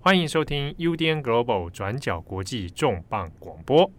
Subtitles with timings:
[0.00, 3.90] 欢迎收听 UDN Global 转角国际重磅广播。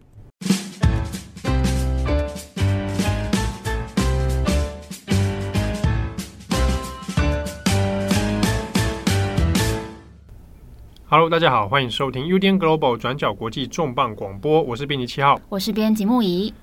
[11.09, 14.61] Hello，大家好，欢迎收听 UDN Global 转角国际重磅广播。
[14.61, 16.54] 我是编辑七号，我是编辑木仪。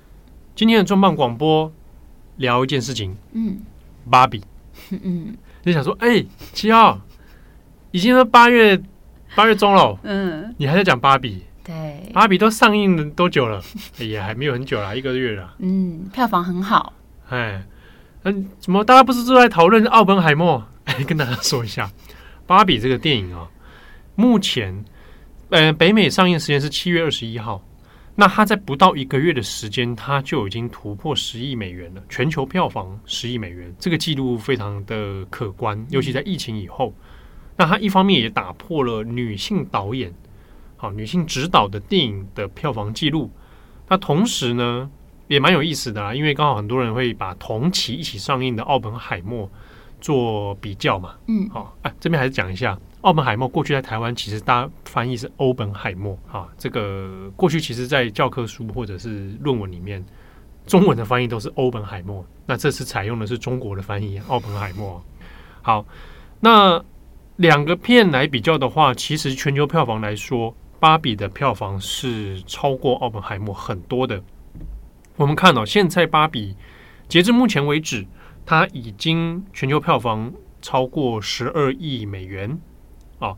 [0.55, 1.71] 今天的重磅广播
[2.37, 3.59] 聊一件事情，嗯，
[4.09, 4.43] 芭比，
[4.89, 6.99] 嗯，你想说，哎、欸，七号
[7.91, 8.81] 已经是八月。
[9.37, 11.43] 八月中了，嗯，你还在讲芭比？
[11.63, 13.61] 对，芭比都上映了多久了？
[13.99, 15.53] 也还没有很久啦，一个月了。
[15.59, 16.91] 嗯，票房很好。
[17.29, 17.63] 哎，
[18.23, 20.67] 嗯，怎么大家不是都在讨论奥本海默？
[20.85, 21.87] 哎，跟大家说一下，
[22.47, 23.47] 芭比这个电影啊、哦，
[24.15, 24.83] 目前，
[25.51, 27.63] 呃，北美上映时间是七月二十一号，
[28.15, 36.91] 那它在不到一个月的时间，它就已经突破十亿美元了，全球票房十亿美元，这个记录非常的可观，尤其在疫情以后。
[37.57, 40.13] 那它一方面也打破了女性导演、
[40.77, 43.31] 好女性指导的电影的票房记录。
[43.89, 44.89] 那同时呢，
[45.27, 49.47] 也蛮有意思的啊，因为刚好很多人会把同期一起上映的《奥本海默》
[49.99, 51.15] 做比较嘛。
[51.27, 56.47] 嗯，好，哎，这边还是讲一下，《奥本海默》过去在台湾其实大家翻译是欧本海默啊。
[56.59, 60.05] 这个过去其实在教科书或者是论文里面，
[60.67, 62.23] 中文的翻译都是欧本海默。
[62.45, 65.03] 那这次采用的是中国的翻译，奥本海默。
[65.63, 65.83] 好，
[66.39, 66.79] 那。
[67.37, 74.21] 两个片来比较的话，其实全球票房来说，芭比的票房是超过奥本海默很多的。
[75.15, 76.55] 我们看到、哦、现在芭比
[77.07, 78.05] 截至目前为止，
[78.43, 82.59] 它已经全球票房超过十二亿美元
[83.19, 83.37] 啊、哦。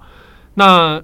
[0.53, 1.02] 那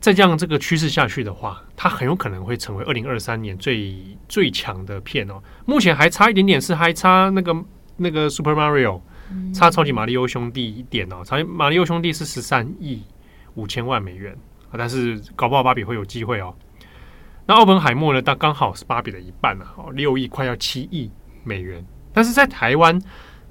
[0.00, 3.96] 再这样这个趋势下去的话，它很有可能会成为二零二三年最
[4.28, 5.42] 最强的片哦。
[5.66, 7.64] 目前还差一点点，是还差那个
[7.96, 9.00] 那个 Super Mario。
[9.52, 13.02] 差超级马里奥兄弟一点哦，超级马里奥兄弟是十三亿
[13.54, 14.36] 五千万美元
[14.70, 16.54] 啊，但是搞不好芭比会有机会哦。
[17.46, 18.20] 那奥本海默呢？
[18.20, 21.10] 它刚好是芭比的一半啊，哦，六亿快要七亿
[21.44, 21.84] 美元。
[22.12, 23.00] 但是在台湾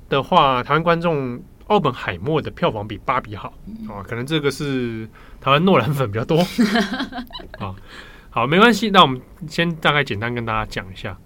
[0.07, 3.51] 的话，台湾观众奥本海默的票房比芭比好
[3.89, 5.09] 啊，可能这个是
[5.41, 6.37] 台湾诺兰粉比较多
[7.59, 7.75] 啊。
[8.29, 11.17] 好，没关系，那我们先大概简单跟大家讲一下。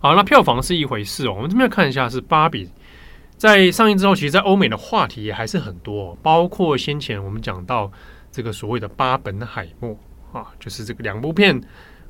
[0.00, 2.68] 好，那票房是一回事哦，我们这边看一下是芭比。
[3.36, 7.90] 在上映之后，其实，在欧美的话题也还是很多，包括先前我们讲到
[8.30, 9.98] 这个所谓的巴本海默
[10.32, 11.60] 啊，就是这个两部片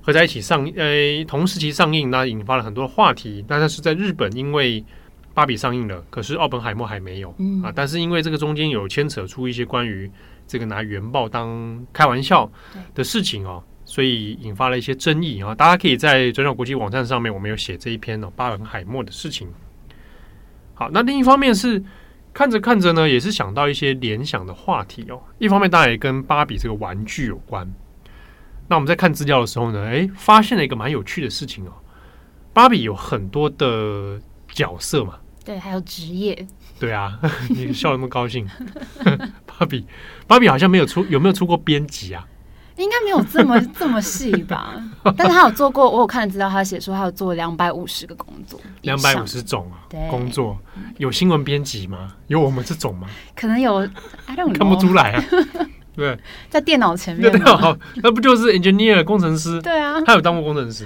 [0.01, 3.45] 合在一起上，呃，同时期上映，那引发了很多的话题。
[3.49, 4.85] 但是在日本，因为
[5.33, 7.31] 芭比上映了，可是奥本海默还没有
[7.63, 7.73] 啊。
[7.75, 10.09] 但是因为这个中间有牵扯出一些关于
[10.47, 12.49] 这个拿原爆当开玩笑
[12.95, 15.55] 的事情哦，所以引发了一些争议啊。
[15.55, 19.49] 大家可以在转角国际网站上面，我们有写这一篇哦，巴本海默的事情。
[20.75, 21.83] 好，那另一方面是
[22.33, 25.23] 看着看着呢，也是想到一些联想的话题哦。
[25.39, 27.73] 一方面当然也跟芭比这个玩具有关。
[28.69, 31.73] 那我们在看资料的时候呢，诶，发现了一个蛮有趣的事情哦。
[32.53, 36.47] 芭比有很多的角色嘛，对，还有职业。
[36.81, 37.21] 对啊，
[37.51, 38.49] 你笑那么高兴。
[39.47, 39.87] 芭比，
[40.27, 42.27] 芭比好像没有出，有没有出过编辑啊？
[42.77, 44.75] 应该没有这么 这么细吧？
[45.17, 50.59] 但是他有做过，我有看资料，他写说他有做两百五十个工作，两百五十种啊，工作
[50.99, 52.15] 有新闻编辑吗？
[52.27, 53.07] 有我们这种吗？
[53.37, 53.89] 可能有，
[54.27, 55.25] 看不出来啊。
[55.95, 56.19] 对，
[56.51, 57.31] 在电脑前面，
[58.03, 59.63] 那不就是 engineer 工程师？
[59.63, 60.85] 对啊，他有当过工程师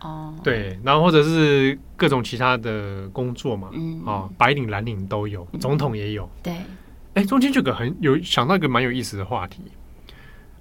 [0.00, 0.32] 哦。
[0.42, 3.68] 对，然后或者是各种其他的工作嘛，
[4.06, 6.26] 啊，白领蓝领都有，总统也有。
[6.42, 6.56] 对，
[7.12, 9.60] 哎，中间这个很有想到一个蛮有意思的话题。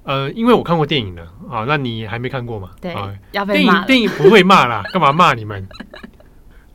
[0.04, 2.72] 呃，因为我看过电影的啊，那你还没看过吗？
[2.82, 3.46] 对，啊、要。
[3.46, 5.68] 电影电影不会骂啦， 干嘛骂你们？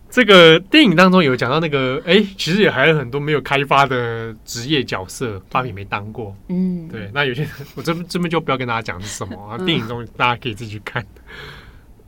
[0.09, 6.35] 这个电影当中有讲到那个，哎，其实也还有很多没有开发的职业角色，芭比没当过。
[6.49, 7.11] 嗯，对。
[7.13, 11.03] 那有些我这这边就不要跟大家讲是什么 啊，电影中大家可以自己去看。
[11.03, 11.09] 嗯、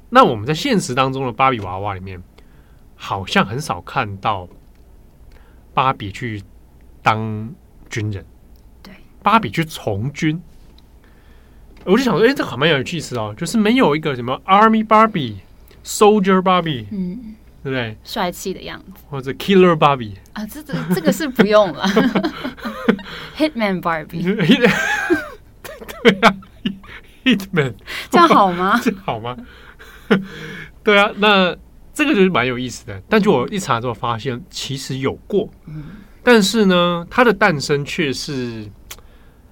[0.08, 2.22] 那我们在现实当中的芭比娃娃里面，
[2.94, 4.48] 好像很少看到
[5.74, 6.42] 芭比去
[7.02, 7.52] 当
[7.90, 8.24] 军人，
[8.82, 10.40] 对，芭比去从军。
[11.90, 15.36] 我就想说，哎、欸，这好蛮有意思哦，就是没有一个什么 Army Barbie、
[15.82, 17.96] Soldier Barbie，嗯，对不对？
[18.04, 21.84] 帅气的样子，或者 Killer Barbie 啊，这这这个是不用了。
[23.38, 24.22] Hitman Barbie，
[26.02, 26.34] 对啊
[27.24, 27.72] ，Hitman，
[28.10, 28.78] 这样好吗？
[28.82, 29.34] 这好吗？
[30.84, 31.56] 对啊，那
[31.94, 33.02] 这个就是蛮有意思的。
[33.08, 35.84] 但就我一查之后发现，其实有过，嗯、
[36.22, 38.70] 但是呢，它的诞生却是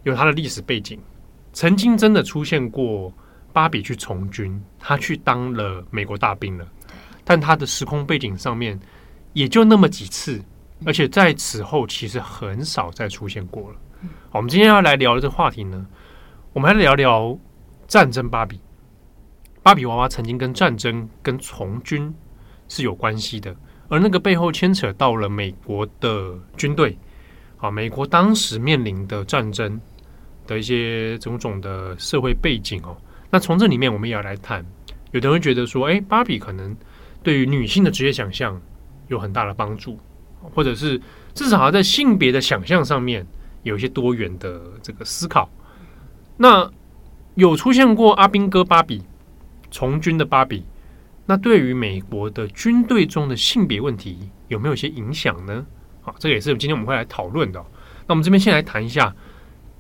[0.02, 1.00] 有它的历史背景。
[1.56, 3.10] 曾经真的出现过
[3.50, 6.68] 芭比去从军，她去当了美国大兵了。
[7.24, 8.78] 但她的时空背景上面
[9.32, 10.38] 也就那么几次，
[10.84, 13.76] 而且在此后其实很少再出现过了。
[14.32, 15.86] 我们今天要来聊的这个话题呢，
[16.52, 17.34] 我们还聊聊
[17.88, 18.60] 战争芭比。
[19.62, 22.14] 芭比娃娃曾经跟战争、跟从军
[22.68, 23.56] 是有关系的，
[23.88, 26.98] 而那个背后牵扯到了美国的军队。
[27.56, 29.80] 啊，美国当时面临的战争
[30.46, 32.96] 的一些种种的社会背景哦。
[33.30, 34.64] 那从这里面，我们也要来谈。
[35.12, 36.76] 有的人会觉得说，哎，芭比可能
[37.22, 38.60] 对于女性的职业想象
[39.08, 39.98] 有很大的帮助，
[40.54, 41.00] 或者是
[41.34, 43.26] 至少在性别的想象上面
[43.62, 45.48] 有一些多元的这个思考。
[46.36, 46.70] 那
[47.34, 49.02] 有出现过阿兵哥芭比、
[49.70, 50.64] 从军的芭比，
[51.24, 55.64] 那对于美国的军队中的性别问题有没有一些影响呢？
[56.02, 57.64] 好，这个也是今天我们会来讨论的。
[58.06, 59.14] 那我们这边先来谈一下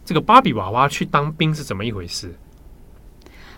[0.06, 2.32] 这个芭比娃娃去当兵是怎么一回事。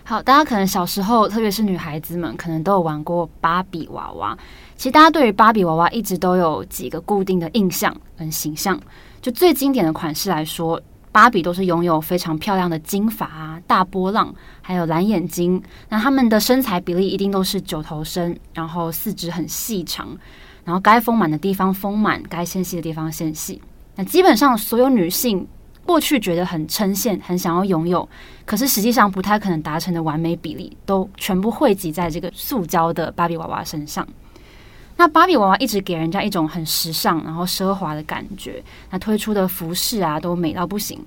[0.03, 4.35] 好，大家可能小时候，特别是女孩子们，可能都有玩过芭比娃娃。
[4.75, 8.79] 其实大家对于芭比娃娃一直都有几个固定的印象跟形象。
[9.21, 10.81] 就最经典的款式来说，
[11.11, 15.61] 芭比都是拥有非常漂亮的金发啊、大波浪，还有蓝眼睛。
[15.89, 20.17] 那她们的身材比例一定都是九头身，然后四肢很细长，
[20.65, 23.61] 然后该丰满的地方丰满，该纤细的地方纤细。
[23.95, 25.47] 那基本上所有女性。
[25.89, 28.07] 过去觉得很称羡，很想要拥有，
[28.45, 34.07] 可是实际上不太可能达成的完美比例，都全部汇集在这个塑胶的芭比娃娃身上。
[34.97, 38.63] 那芭比娃娃一直给人家一种很时尚，然后奢华的感觉。
[38.91, 41.03] 那推出的服饰啊，都美到不行。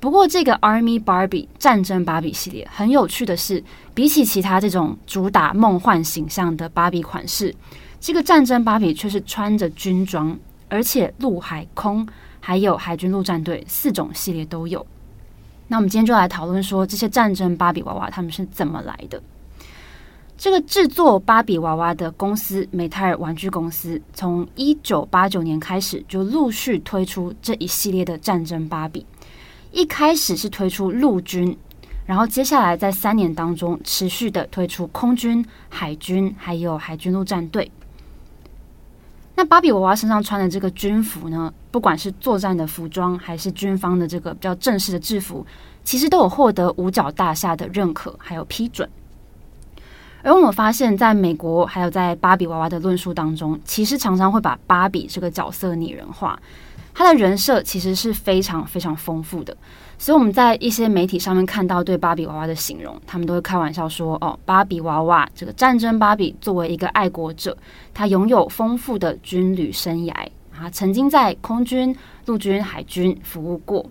[0.00, 3.62] 不过，这个 Army Barbie 战争芭比系列很有趣的是，
[3.92, 7.54] 比起其他这种主打梦幻形象的芭比款式，
[8.00, 10.34] 这个战争芭比却是穿着军装，
[10.72, 12.08] 而且陆海空。
[12.44, 14.84] 还有海军陆战队四种系列都有。
[15.68, 19.22] 那我们今天就来讨论说，这些战争芭比娃娃他们是怎么来的？
[20.36, 29.06] 这个制作芭比娃娃的公司美泰尔玩具公司，从一九八九年开始就陆续推出这一系列的战争芭比。
[29.70, 31.56] 一开始是推出陆军，
[32.04, 37.70] 然后接下来在三年当中持续的推出空军、海军，还有海军陆战队。
[39.34, 45.44] 那芭比娃娃身上穿的这个军服呢，不管是作战的服装，还是军方的这个比较正式的制服，
[45.82, 48.88] 其实都有获得五角大厦的认可还有批准。
[50.22, 56.38] 而我们发现，在美国还有在芭比娃娃的论述当中，其实常常会把芭比这个角色拟人化，
[56.94, 59.56] 她的人设其实是非常非常丰富的。
[60.02, 67.56] 所以我们在一些媒体上面看到对芭比娃娃的形容，他们都会开玩笑说：“哦，芭比娃娃这个战争芭比作为一个爱国者，
[67.94, 70.12] 他拥有丰富的军旅生涯
[70.52, 71.96] 啊，曾经在空军、
[72.26, 73.86] 陆军、海军服务过。”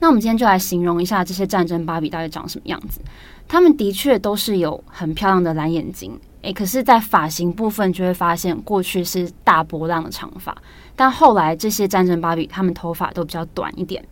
[0.00, 3.02] 那我们今天就来形容一下这些战争芭比到底长什么样子。
[3.46, 10.56] 他们的确都是有很漂亮的蓝眼睛，诶，可是，在发型部分就会发现，过去是大波浪的长发，
[10.96, 14.02] 但后来这些战争芭比他们头发都比较短一点。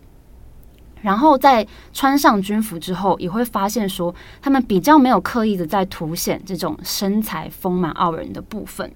[1.05, 8.91] 然后在穿上军服之后，也会发现说，他们比较没有刻意的在凸显这种身材丰满傲人的部分。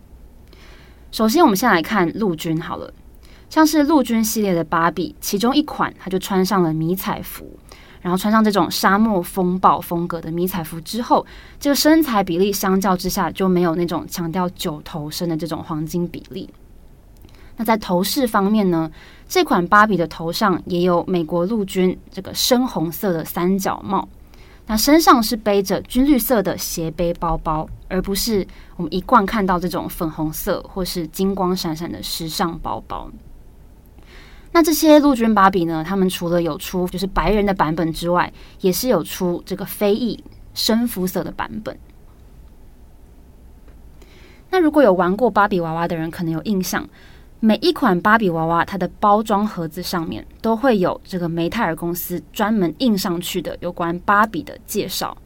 [1.12, 2.90] 首先，我们先来看陆军好了，
[3.50, 7.58] 像是陆军系列的芭比，其中一款，他就穿上了迷彩服，
[8.00, 11.26] 然后穿上这种沙漠风暴风格的迷彩服之后，
[11.60, 16.48] 这个身材比例相较之下就没有那种强调九头身的这种黄金比例。
[17.58, 18.90] 那在头饰方面呢，
[19.28, 24.08] 这款芭比的头上也有美国陆军这个深红色的三角帽，
[24.68, 33.10] 那身上是背着军绿色的斜背包包，而不是我们一贯看到这种粉红色或是金光闪闪的时尚包包。
[34.52, 40.22] 那这些陆军芭比呢，他们除了有出就是白人的版本之外，也是有出这个非裔
[40.54, 41.76] 深肤色的版本。
[44.50, 46.88] 那如果有玩过芭比娃娃的人，可能有印象。
[47.40, 55.16] 每一款芭比娃娃，它的包装盒子上面都会有这个梅泰尔公司专门印上去的有关芭比的介绍。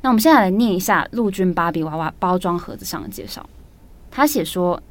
[0.00, 3.48] 那我们现在来念一下陆军芭比娃娃包装盒子上的介绍。
[4.10, 4.82] 他写说：“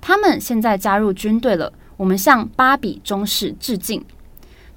[0.00, 4.04] 他们现在加入军队了，我们向芭比中士致敬。”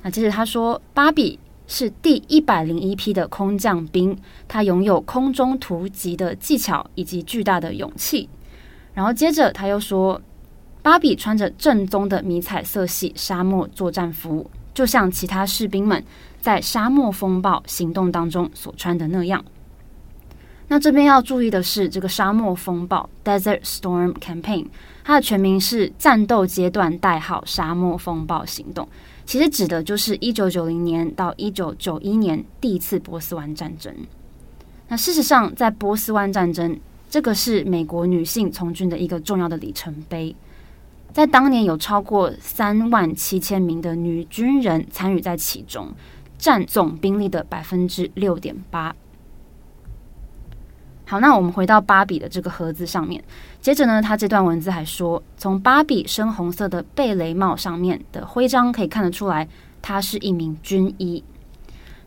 [0.01, 4.17] 那接着他说：“芭比是第一百零一批的空降兵，
[4.47, 8.27] 他拥有空中突击的技巧以及巨大的勇气。”
[8.95, 10.19] 然后接着他又说。
[10.83, 16.03] 芭比穿着正宗的迷彩色系沙漠作战服，就像其他士兵们
[16.41, 19.43] 在沙漠风暴行动当中所穿的那样。
[20.67, 24.67] 那这边要注意的是，这个沙漠风暴 （Desert Storm Campaign）
[25.05, 28.87] 它的全名是战斗阶段代号沙漠风暴行动，
[29.25, 33.93] 其实指的就是一九九零年到一九九一年第一次波斯湾战争。
[34.89, 36.77] 那事实上，在波斯湾战争，
[37.09, 40.35] 这个是美国女性从军的一个重要的里程碑。
[41.13, 45.93] 在当年有超过三万七千名的女军人参与在其中，
[46.39, 48.95] 占总兵力的百分之六点八。
[51.05, 53.23] 好，那我们回到芭比的这个盒子上面。
[53.61, 59.47] 接着呢，他这段文字还说，从芭比深红色的贝雷帽上面的徽章可以看得出来，
[59.83, 61.23] 她是一名军医。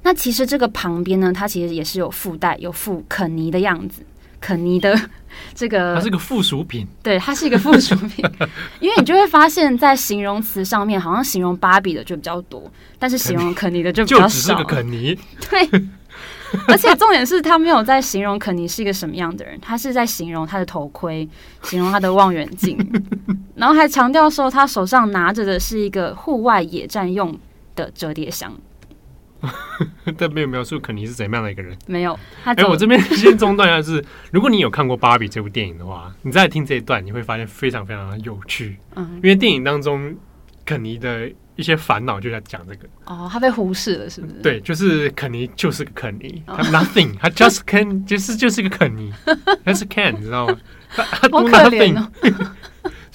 [0.02, 4.02] 那其实这个旁边呢，它其实也是有附带有附肯尼的样子，
[4.40, 4.98] 肯尼的
[5.54, 8.24] 这个，它是个附属品，对，它是一个附属品。
[8.80, 14.28] 因为你就会发现，在形容词上面，好像形容芭比的就比较多，但是形容肯尼的就比较少。
[14.28, 15.18] 就只是个肯尼，
[15.50, 15.68] 对。
[16.68, 21.28] 而且重点是他没有在形容肯尼是一个什么样的人，他是在形容他的头盔，
[21.62, 22.78] 形容他的望远镜，
[23.56, 27.36] 然后还强调说他手上拿着的是一个户外野战用
[27.74, 28.56] 的折叠箱。
[30.16, 32.18] 但没有描述肯尼是怎么样的一个人，没有。
[32.44, 38.76] 哎、欸，我这边 先中断一下，是如果你有看过《芭比》这部电影的话，你再听这一段，你会发现非常非常的有趣。
[38.94, 40.14] 嗯，因为电影当中
[40.64, 41.30] 肯尼的。
[41.56, 44.34] 一些烦恼就在讲这个哦，他被忽视了，是不是？
[44.42, 49.10] 对，就是肯尼就是个肯尼，他 nothing，他 just can，就是就是一个肯尼，
[49.64, 50.58] 他是 can，你知道吗？
[50.94, 52.06] 他 他 nothing，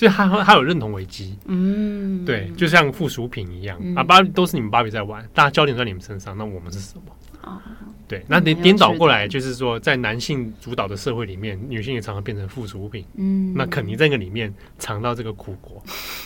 [0.02, 3.80] 所以他他有认同危机，嗯，对，就像附属品一样。
[3.96, 7.62] 啊，芭比都是你们芭比在玩，大家焦点在你们身上，那我们是什么？
[8.08, 15.80] 对，那你颠倒过来，就是说在男性主导的社会里面，女性也常常变成附属品，嗯，那肯定在那个里面尝到这个苦果。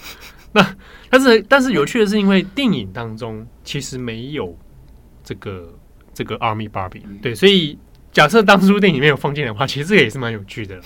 [0.53, 0.65] 那
[1.10, 4.58] 但是但是有趣的是，因为电影当中其实没有
[5.22, 5.77] 这个
[6.13, 7.77] 这个 Army Barbie，对，所以
[8.13, 10.79] 假设当初电影里面有放进来的话，其实这个也是蛮有趣的。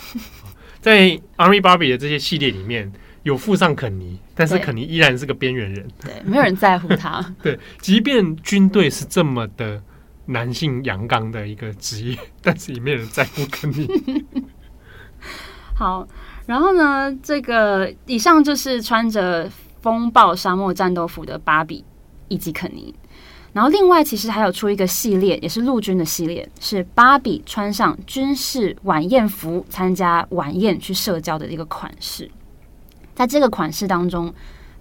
[0.82, 2.92] 在 Army Barbie 的这些系列里面
[3.24, 7.24] 有附上肯尼，但是肯尼依然是个边缘人，对，没有人在乎他。
[7.44, 9.82] 对，即便军队是这么的
[10.26, 13.88] 男性阳刚的一个职业，但是也没有人在乎肯尼。
[15.76, 16.08] 好。
[16.46, 19.48] 然后呢，这个以上就是穿着
[19.82, 21.86] 风暴沙漠战斗服的芭比
[22.28, 22.92] 以及肯尼。
[23.52, 32.30] 然后另外其实还有出一个系列，也是陆军的系列，是芭比穿上军事晚宴服参加晚宴去社交的一个款式。
[33.16, 34.34] 在这个款式当中，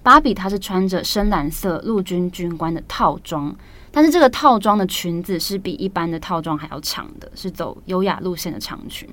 [0.02, 3.54] 芭比她是穿着深蓝色陆军军官的套装，
[3.90, 9.08] 但是这个套装的裙子是比一般的套装还要长的，是走优雅路线的长裙。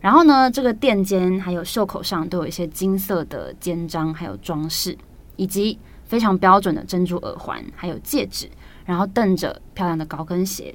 [0.00, 4.96] 然后呢，这个垫肩还有袖口上都有一些金色的肩章，还有装饰，
[5.34, 8.48] 以及非常标准的珍珠耳环，还有戒指，
[8.88, 10.74] 然后蹬着漂亮的高跟鞋。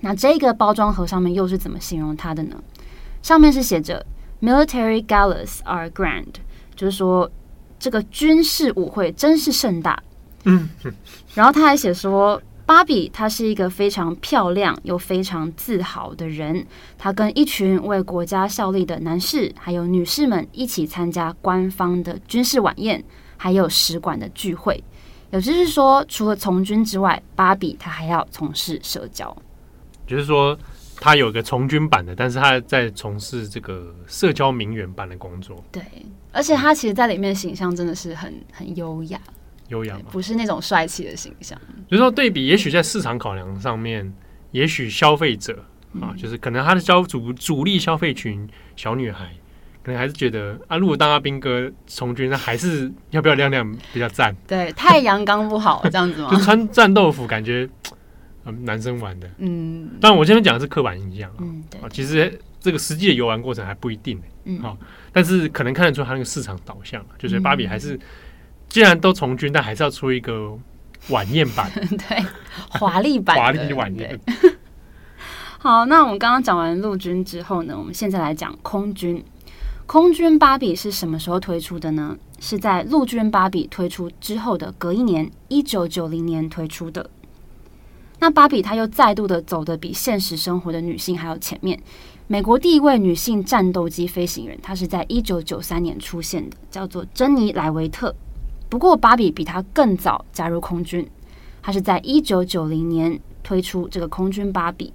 [0.00, 2.56] 那这个包装盒上面又是怎么形容它的呢？
[3.20, 4.06] 上面是写着
[4.40, 6.36] “Military galas are grand”，
[6.74, 7.30] 就是说
[7.78, 10.02] 这个军事舞会真是盛大。
[10.44, 10.70] 嗯，
[11.34, 12.40] 然后他还写说。
[12.66, 16.64] 芭比她是一个非常漂亮又非常自豪的人，
[16.96, 23.02] 她跟一群为国家效力的男士还有女士们一起参加官方的军事晚宴，
[23.36, 24.84] 还有使馆的聚会。
[25.32, 29.36] 也就是说，除了从军之外，芭比她还要从事社交。
[30.06, 30.58] 就是说，
[30.96, 35.62] 她有一个从军版的，但是她在从事这个社交名媛版的工作。
[35.70, 35.82] 对，
[36.32, 39.20] 而且她其实在里面形象真的是很很优雅。
[39.68, 39.96] 优雅？
[40.10, 41.56] 不是那种帅气的形象。
[41.88, 44.12] 就是说，对比，也许在市场考量上面，
[44.50, 49.32] 也许消费者、嗯、啊，就是可能她的消主主力消费群小女孩，
[49.82, 54.34] 可能还是觉得啊，如果当阿兵哥从军，那还是要不要亮亮比较赞。
[54.46, 56.28] 对，太阳刚不好这样子吗？
[56.34, 57.68] 就穿战斗服，感觉、
[58.44, 59.28] 嗯、男生玩的。
[59.38, 59.90] 嗯。
[60.00, 61.36] 但我这边讲的是刻板印象啊。
[61.40, 61.80] 嗯，对。
[61.90, 64.60] 其实这个实际的游玩过程还不一定、欸、嗯。
[64.60, 64.76] 好，
[65.12, 67.98] 但是可能看得出他那个市场导向，就是芭比还是。
[68.68, 70.56] 既然都从军，但还是要出一个
[71.08, 71.68] 晚宴版，
[72.08, 72.24] 对，
[72.68, 74.16] 华丽版，华丽晚宴。
[75.58, 79.24] 好，那我们刚刚讲完陆军之后呢，我们现在来讲空军。
[79.90, 82.16] 空军芭比是什么时候推出的呢？
[82.38, 87.10] 是在陆军芭比推出之后的隔一年，一九九零年推出的。
[88.20, 91.76] 那芭比她又再度的走得比现实生活的女性还要前面。
[92.28, 98.14] 美国第一位女性战斗机飞行员，她是在一九九三年出现的，叫做珍妮莱维特。
[98.68, 101.04] 不过，芭比比她更早加入空军，
[101.60, 104.92] 她是在一九九零年推出这个空军芭比。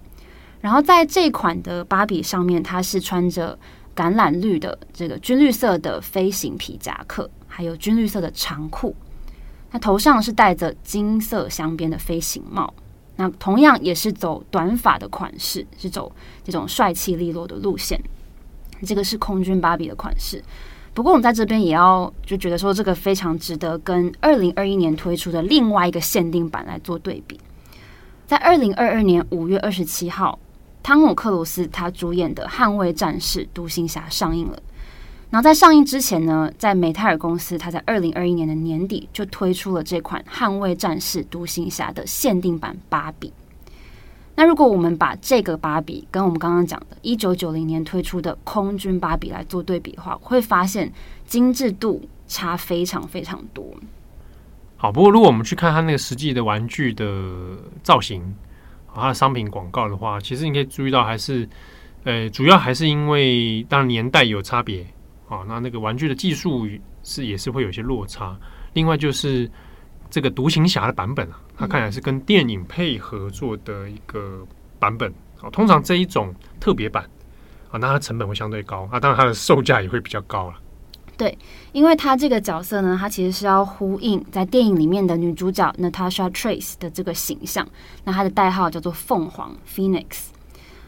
[0.61, 3.59] 然后在这款的芭比上面，她是穿着
[3.95, 8.95] 橄榄绿的这个军绿色的飞行皮夹克，还有军绿色的长裤。
[9.71, 12.73] 她头上是戴着金色镶边的飞行帽。
[13.15, 16.11] 那同样也是走短发的款式，是走
[16.43, 17.97] 这种帅气利落的路线。
[18.85, 20.43] 这个是空军芭比的款式。
[20.93, 27.39] 不过，我们在这边也要就觉得说，这个非常值得跟二零二一年推出的另外一个限定版来做对比。
[28.27, 30.37] 在二零二二年五月二十七号，
[30.85, 34.61] 汤姆克鲁斯他主演的《捍卫战士：独行侠》上映了。
[35.31, 43.33] 然后在上映之前呢，在美泰尔公司，他在二零二一年的年底就推出了这款《捍卫战士：独行侠》的限定版芭比。
[44.35, 50.93] 那如果我们把这个芭比跟我们刚刚讲的一九九零年推出的空军芭比来做对比的话，会发现
[51.25, 53.65] 精致度差非常非常多。
[54.77, 58.35] 好，不过如果我们去看它那个实际的玩具的造型，
[58.95, 61.47] 它的商品广告的话，其实你可以注意到，还是
[62.03, 64.85] 呃，主要还是因为当然年代有差别。
[65.27, 66.67] 啊，那那个玩具的技术
[67.01, 68.37] 是也是会有些落差。
[68.73, 69.49] 另外就是
[70.07, 74.45] 这个独行侠的版本啊，它看起来是跟电影配合做的一个
[74.77, 75.11] 版本。
[75.41, 77.03] 啊，通常这一种特别版
[77.71, 80.55] 啊，那它成本会相对高啊，当然它的售价也会比较高了。
[81.17, 81.37] 对，
[81.71, 87.67] 因为它这个角色呢，它其实是要呼应在电影里面的女主角 Natasha Trace 的这个形象。
[88.03, 90.27] 那它的代号叫做凤凰 Phoenix。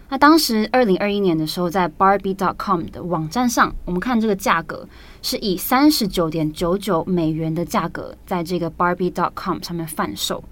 [0.10, 4.88] 那当时二零二一年的时候，在 Barbie.com 的网站上，我们看这个价格
[5.22, 10.44] 是以三十九点九九美元的价格，在这个 Barbie.com 上面贩售。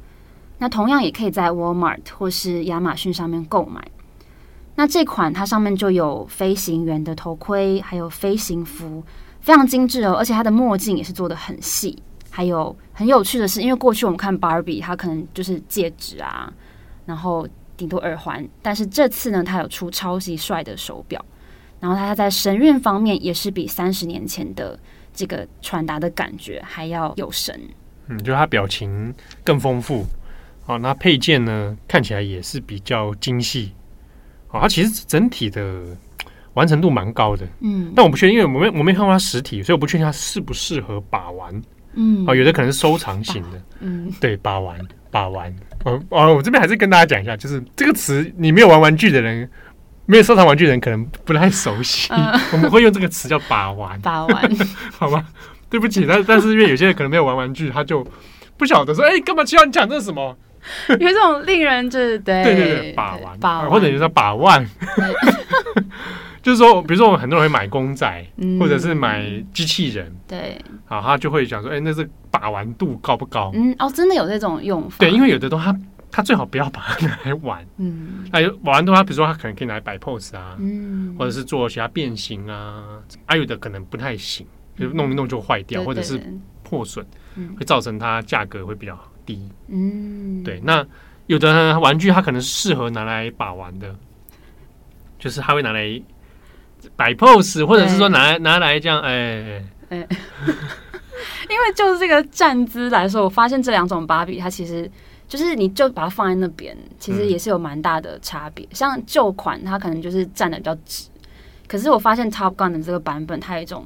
[0.57, 3.85] 那同样也可以在 Walmart 或是亚马逊上面购买。
[4.75, 9.01] 那这款它上面就有飞行员的头盔，还有飞行服，
[9.45, 11.97] 非常精致哦，而且它的墨镜也是做得很细。
[12.29, 16.51] 还有很有趣的是，因为过去我们看 Barbie，它可能就是戒指啊，
[17.05, 17.47] 然后。
[17.77, 21.21] 顶多耳环，但是这次呢，它有出超级帅的手表，
[21.81, 24.79] 然后它在神韵方面也是比三十年前的
[25.13, 27.59] 这个传达的感觉还要有神。
[28.07, 30.05] 嗯，就它表情更丰富，
[30.67, 33.73] 哦，那配件呢看起来也是比较精细，
[34.51, 35.83] 哦，它其实整体的
[36.55, 41.61] 完成度蛮高的，嗯，但我不确定，因为我没我没看过它实体，所以我不确定它适不适合把玩，
[41.93, 44.77] 嗯，啊，有的可能是收藏型的，嗯，对，把玩。
[45.11, 45.49] 把玩，
[45.85, 49.49] 哦哦，我这边还是跟大家讲一下，就是这个词，你没有玩玩具的人，
[50.05, 52.11] 没有收藏玩具的人，可能不太熟悉。
[52.11, 54.51] 呃、 我们会用这个词叫把玩， 把玩，
[54.91, 55.23] 好吧？
[55.69, 58.05] 对不起，但但是因为有些人可能没有玩玩具，他就
[58.57, 60.37] 不晓得说，哎、欸，干嘛需要你讲这是什么？
[60.89, 64.67] 有这种令人就是对对对对把玩，把玩，或者你说把玩。
[66.45, 73.49] 就是说，比如说，我们很多人会买公仔，嗯、或者是买机器人，对，好，他就会想说，哎、欸，那是把玩度高不高？
[73.55, 74.97] 嗯，哦，真的有这种用法。
[74.99, 75.75] 对，因为有的东西他
[76.11, 84.45] 他最好不要把它拿来玩， 嗯，那有玩的话，比如说他可能可以拿来摆 pose 啊，嗯，或者是做其他变形啊，还、啊、有的可能不太行，
[84.77, 86.21] 就弄一弄就坏掉，嗯、或者是
[86.61, 87.03] 破损，
[87.37, 90.61] 嗯、会造成它价格会比较低，嗯，对。
[90.63, 90.85] 那
[91.25, 93.95] 有的玩具它可能是适合拿来把玩的，
[95.17, 95.99] 就是它会拿来。
[96.95, 100.07] 摆 pose，或者是说拿来拿来这样，哎哎，哎
[101.49, 104.89] 因为就是这个站姿来说，我发现这两种芭比，它其实
[105.27, 108.65] 就是你就把它放在那边，其实也是有蛮大的差别。
[108.65, 111.07] 嗯、像旧款，它可能就是站的比较直，
[111.67, 113.85] 可是我发现 Top Gun 的这个版本，它有一种，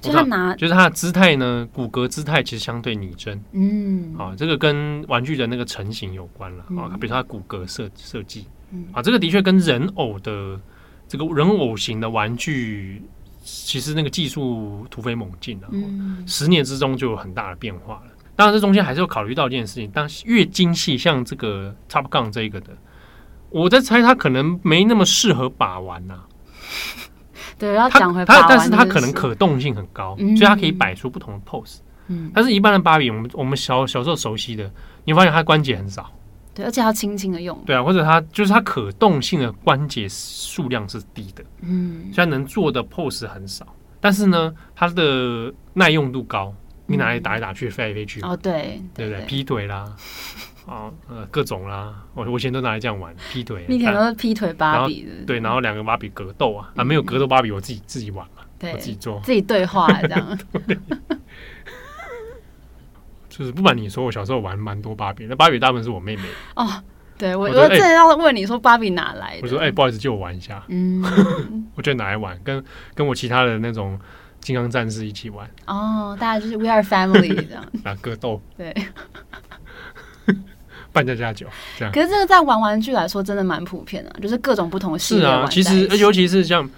[0.00, 10.60] 就是它拿，就是它的姿态呢，骨骼姿态其实相对拟真，嗯，啊，这个跟玩具的那个成型有关了啊，嗯、比如说它骨骼设设计，嗯、啊，这个的确跟人偶的。
[11.16, 13.00] 这个人偶型的玩具，
[13.44, 18.10] 其实那个技术突飞猛进的，嗯、十年之中就有很大的变化了。
[18.34, 22.76] 当然，这中间还是要考虑到一件事情，当越精细，像这个 Top Gun 这个的，
[23.50, 26.26] 我在猜它可能没那么适合把玩呐、啊。
[27.56, 31.76] 对，要讲回把玩，但是它可能可动性很高，嗯、所以它可以摆出不同的 pose。
[32.08, 34.68] 嗯，但是一般的芭比，我们我们小小时候熟悉的，
[35.04, 36.10] 你会发现它关节很少。
[36.54, 37.60] 对，而且要轻轻的用。
[37.66, 43.66] 对啊，或者它就是它可动性的关节数量是低的，嗯，虽然能做的 pose 很少，
[44.00, 46.54] 但是呢，它的耐用度高，
[46.86, 48.20] 你拿来打来打去，飞来飞去。
[48.22, 49.24] 哦，对，对不对？
[49.26, 49.84] 劈腿啦，
[50.66, 53.64] 哦，呃，各种啦，我我以前都拿来这样玩，劈腿。
[53.68, 55.10] 你以前都是劈腿芭比的。
[55.26, 60.38] 对，然后两个芭比格斗啊，啊，没有格斗芭比，我自己自己玩嘛，对，我自己做，自己对话这样。
[63.36, 66.22] 就是不瞒你说，我小时候玩蛮多芭比，那芭比大部分是我妹妹
[66.54, 66.68] 哦。
[67.18, 69.40] 对，我我正要问你说芭比哪来的？
[69.42, 70.62] 我说哎，不好意思，借我玩一下。
[70.68, 71.02] 嗯，
[71.74, 72.62] 我觉得拿来玩，跟
[72.94, 73.98] 跟我其他的那种
[74.40, 75.48] 金刚战士一起玩。
[75.66, 77.64] 哦，大家就是 We Are Family 这样。
[77.84, 78.40] 啊，格斗。
[78.56, 78.72] 对。
[80.92, 81.92] 半价加酒这样。
[81.92, 85.24] 可是这个在玩玩具来说，真的蛮普遍的，就是各种不同的系列。
[85.24, 86.68] 是啊，其实尤其是像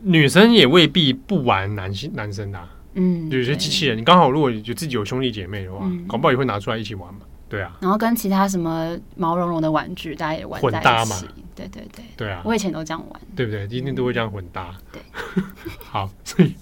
[0.00, 2.58] 女生也未必不玩男性男生的。
[2.94, 7.20] 嗯，有些机器人，你刚好如果就自己有兄弟姐妹的话，嗯、搞不好也会拿出来一起玩嘛。
[7.48, 10.60] 对啊，然后跟其他什么毛茸茸的玩具，大家也玩。
[10.60, 11.16] 混搭嘛。
[11.54, 12.04] 对对对。
[12.16, 13.64] 对啊，我以前都这样玩，对不对？
[13.64, 14.74] 一定都会这样混搭。
[14.94, 15.02] 嗯、
[15.34, 15.42] 对。
[15.84, 16.54] 好，所以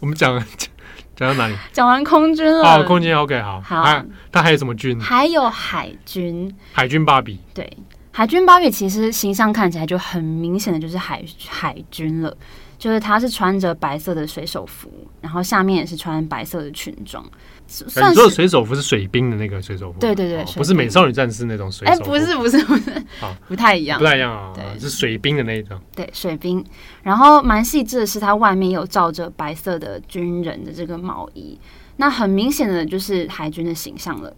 [0.00, 0.38] 我们讲
[1.16, 1.56] 讲到哪里？
[1.72, 2.62] 讲完空军了。
[2.62, 3.60] 哦，空军 OK，好。
[3.62, 4.04] 好。
[4.30, 5.00] 它还有什么军？
[5.00, 6.54] 还有海军。
[6.72, 7.40] 海军芭比。
[7.54, 7.70] 对。
[8.12, 12.36] 海军芭比其实形象看起来就很明显的就是海海军了，
[12.84, 14.90] 就是他是穿着白色的水手服，
[15.22, 17.24] 然后下面也是穿白色的裙装。
[17.66, 26.62] 算是水手服是水兵的那个水手服，对对对，不是美少女战士那种水手服，哎，不是不是不是，好，不太一样，不太一样啊，对是水兵的那一种，对，水兵。
[27.04, 31.58] 然后蛮细致的是，它外面有罩着白色的军人的这个毛衣，
[31.96, 34.30] 那很明显的就是海军的形象了。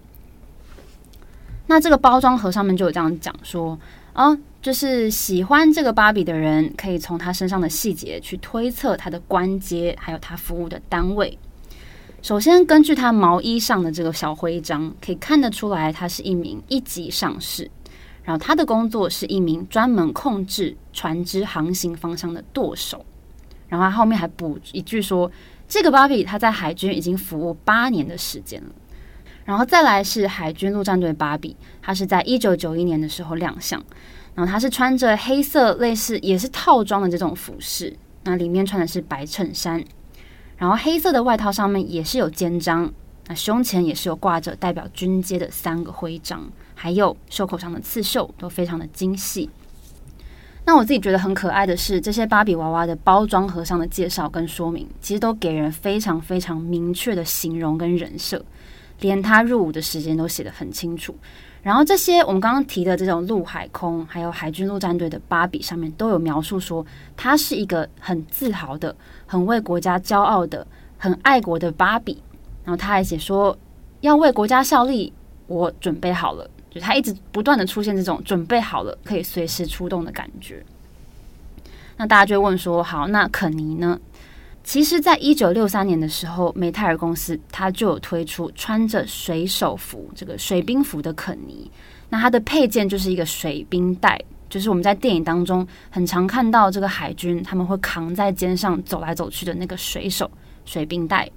[1.67, 3.77] 那这个包装盒上面就有这样讲说，
[4.17, 11.39] 啊，就是喜欢这个芭比的人，可以从他身上的细节去推测他的官阶，还有他服务的单位。
[12.23, 17.71] 首先，根据他毛衣上的这个小徽章，可以看得出来，他是一名一级上士。
[18.25, 23.05] 然后，他的工作是一名专门控制船只航行方向的舵手。
[23.69, 25.31] 然后，他后面还补一句说，
[25.69, 28.71] 这个芭比他在海军已经服务八年的时间了。
[29.47, 33.83] 然后再来是海军陆战队芭比，它是在一九九一年的时候亮相。
[34.35, 39.83] 然后，它是穿着黑色类似也是套装的这种服饰，那里面穿的是白衬衫。
[40.59, 42.93] 然后黑色的外套上面也是有肩章，
[43.29, 49.49] 那胸前也是有挂着代表军阶的三个徽章，还有袖口上的刺绣都非常的精细。
[50.67, 58.45] 那我自己觉得很可爱的是，这些芭比娃娃的包装盒上的介绍跟说明，其实都给人非常非常明确的形容跟人设，
[59.01, 61.15] 连他入伍的时间都写得很清楚。
[61.63, 68.95] 然后这些我们刚刚提的这种陆海空，还有海军陆战队的芭比上面都有描述说，他是一个很自豪的、
[69.27, 70.65] 很为国家骄傲的、
[70.97, 72.23] 很爱国的芭比。
[72.65, 73.57] 然后他还写说，
[74.01, 75.13] 要为国家效力，
[75.49, 76.49] 我准备好了。
[76.71, 80.65] 就他一直不断的出现这种准备好了，可以随时出动的感觉。
[81.97, 83.99] 那大家就会问说，好，那肯尼呢？
[84.67, 91.71] 其实，在一九六三年的时候，美泰尔公司它就有推出穿着水手服、这个水兵服的肯尼。
[92.09, 100.29] 那它的配件就是一个水兵袋，就是我们在电影当中很常看到这个海军他们会扛在肩上走来走去的那个水手
[100.65, 101.31] 水兵袋。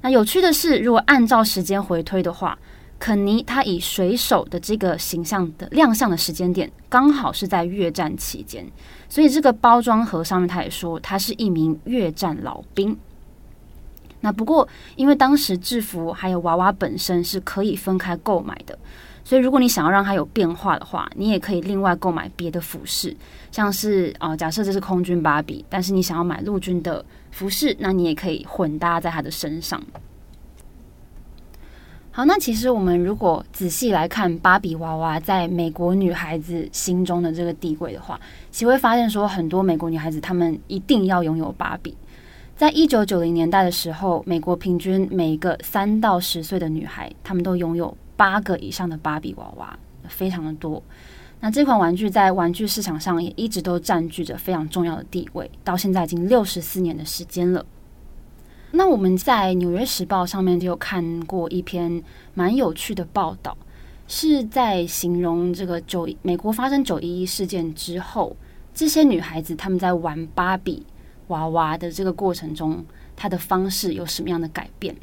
[0.00, 2.56] 那有趣的是，如果按照时间回推的话，
[2.98, 8.66] 肯尼他以水手的这个形象的亮相的时间点，刚好是在越战期间。
[9.08, 12.96] 所以这个包装盒上面，他也说他是一名越战老兵。
[14.20, 18.76] 那不过，因为当时制服还有娃娃本身是可以分开购买的，
[19.22, 23.16] 所以如果你想要让它有变化的话，你也可以另外购买别的服饰，
[23.52, 29.80] 像是啊、假设这是空军芭比，但是你想要买陆军的服饰，那你也可以混搭在他的身上。
[32.18, 38.18] 好，那其实我们如果仔细来看芭比娃娃在美国女孩子心中的这个地位的话，
[38.50, 41.96] 其实会发现说，很多美国女孩子她们一定要拥有芭比。
[42.56, 49.78] 在一九九零年代的时候，美国平均每个三到十岁的女孩，她们都拥有八个以上的芭比娃娃，
[50.08, 50.82] 非常的多。
[51.38, 57.64] 那这款玩具在玩具市场上也一直都占据着非常重要的地位，到现在已经六十四年的时间了。
[58.70, 62.02] 那我们在《纽约时报》上面就有看过一篇
[62.34, 63.56] 蛮有趣的报道，
[64.06, 68.36] 是在形容这个九美国发生九一一事件之后，
[68.74, 70.84] 这些女孩子她们在玩芭比
[71.28, 72.84] 娃娃的这个过程中，
[73.16, 74.94] 她的方式有什么样的改变？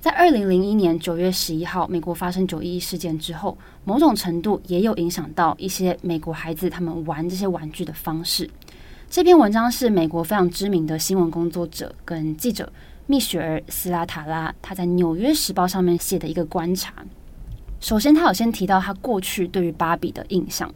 [0.00, 8.48] 在二零零一年九月十一号，美国发生九一一事件之后，某种程度也有影响到一些美国孩子他们玩这些玩具的方式。
[9.10, 12.72] 这篇文章是美国非常知名的新闻工作者跟记者
[13.06, 16.94] 蜜雪儿·斯拉塔拉他在《纽约时报》上面写的一个观察。
[17.80, 20.72] 首先，他有先提到他过去对于芭比的印象。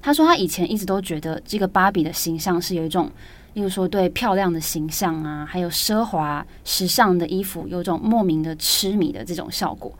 [0.00, 3.10] 他说他以前一直都觉得这个芭比的形象是有一种，
[3.54, 9.92] 例如说对漂亮的形象啊，还有奢华时尚的衣服有种莫名的痴迷的这种效果。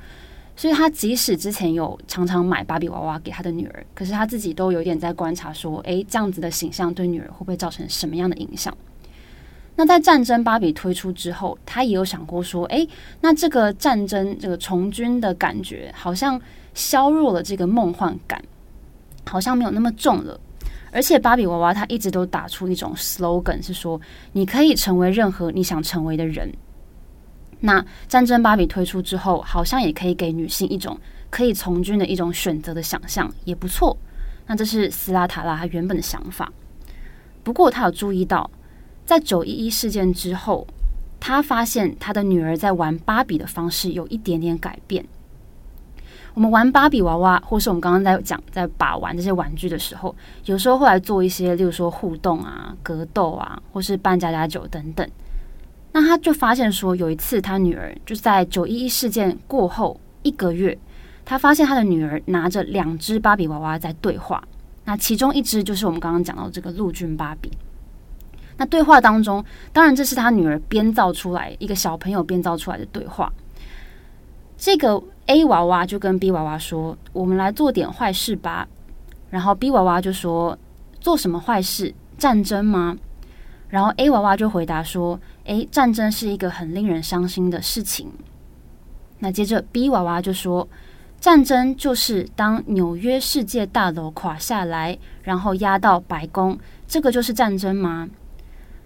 [0.63, 8.73] 所以他即使之前有常常买芭比娃娃给他的女儿，可是他自己都有点在观察说，诶，这样子的形象对女儿会不会造成什么样的影响？
[9.75, 12.89] 那在战争芭比推出之后，他也有想过说，诶，
[13.23, 16.41] 那这个战争这个从军的感觉好像
[16.75, 18.41] 削弱了这个梦幻感，
[19.27, 20.39] 好像没有那么重了。
[20.93, 26.53] 而且芭比娃娃它一直都打出一种 slogan，是说你可以成为任何你想成为的人。
[27.65, 30.99] 那战争芭比推出之后，好像也可以给女性一种
[31.31, 33.97] 可以从军的一种选择的想象，也不错。
[34.49, 36.53] 那这是斯拉塔拉他原本的想法。
[37.45, 38.51] 不过他有注意到，
[39.07, 40.67] 在九一一事件之后，
[41.21, 45.05] 他发现他的女儿在玩芭比的方式有一点点改变。
[46.35, 50.15] 我们玩芭比娃娃，或是我们刚刚在讲在把玩这些玩具的时候，
[50.47, 55.09] 有时候会来做一些，例如说互动啊、格斗啊，或是扮家家酒等等。
[55.93, 60.77] 那他就发现说，有一次他女儿就在九一一事件过后一个月，
[61.25, 64.43] 他发现他的女儿拿着两只芭比娃娃在对话。
[64.85, 67.51] 那其中一只就是我们刚刚讲到这个陆军芭比。
[68.57, 73.33] 那对话当中，当然这是他女儿编造出来，一个小朋友编造出来的对话。
[74.57, 78.67] 这个 A 娃娃就跟 B 娃娃说：“我们来做点坏事吧。”
[79.31, 80.57] 然后 B 娃娃就说
[81.01, 81.93] ：“做什么坏事？
[82.17, 82.97] 战争吗？”
[83.73, 88.13] 然后 A 娃娃就回答说：“诶，战争是一个很令人伤心的事情。”
[89.19, 90.69] 那接着 B 娃娃就说
[91.19, 98.07] ：“战争就是当纽约世界大楼垮下来，然后压到白宫，这个就是战争吗？”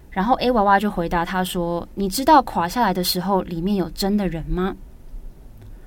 [0.09, 4.73] 然后 A 娃娃就回答他说：“你知道垮下来的时候里面有真的人吗？”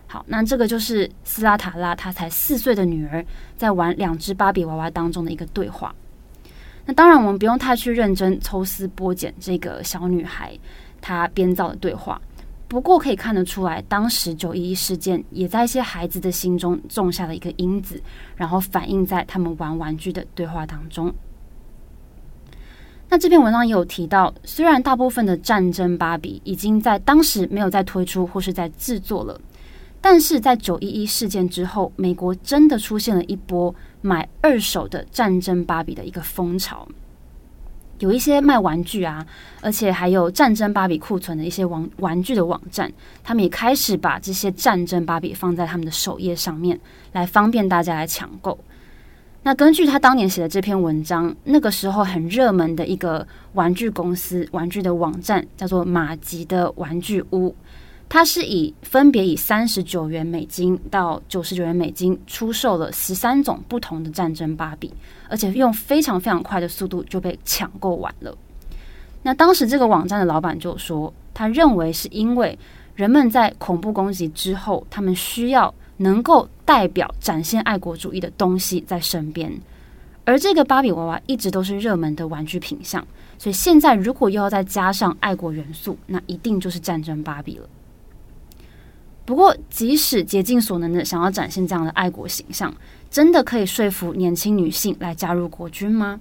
[0.08, 3.24] 好，那这个就是斯拉塔拉他才四岁的女儿
[3.56, 5.94] 在玩两只芭比娃娃当中的一个对话。
[6.90, 10.58] 那当然，我们不用太去认真抽丝剥茧这个小女孩
[11.00, 12.20] 她编造的对话。
[12.66, 18.02] 不过可以看得出来，当时九一一事件也在一些孩子的心中种下了一个因子，
[18.34, 21.14] 然后反映在他们玩玩具的对话当中。
[23.08, 29.40] 那这篇文章也有提到，虽然大部分的战争芭比已经在当时没有再推出或是在制作了，
[30.00, 36.86] 但是在九一一事件之后，美国真的出现了一波买二手的战争芭比的一个风潮。
[37.98, 39.26] 有一些卖玩具啊，
[39.60, 42.90] 而且还有战争芭比库存的一些玩玩具的网站，
[43.22, 46.80] 他们也开始把这些战争芭比放在他们的首页上面，
[47.12, 48.58] 来方便大家来抢购。
[49.42, 57.54] 那根据他当年写的这篇文章，那个时候很热门的一个玩具公司玩具的网站叫做马吉的玩具屋。
[58.12, 64.92] 它是以分别以三十九元美金到九十九元美金出售了十三种不同的战争芭比，
[65.28, 68.36] 而且用非常非常快的速度就被抢购完了。
[69.22, 72.58] 那当时这个网站的老板就说，他认为是因为
[72.96, 79.52] 人们在恐怖攻击之后，他们需要能够代表展现爱国主义的东西在身边，
[80.24, 83.06] 而这个芭比娃娃一直都是热门的玩具品项，
[83.38, 87.68] 所以现在如果又要再加上爱国元素，那一定就是战争芭比了。
[89.30, 92.74] 不过，即使竭尽所能的想要展现这样的爱国形象，
[93.08, 96.18] 真的可以说服年轻女性来加入国军吗？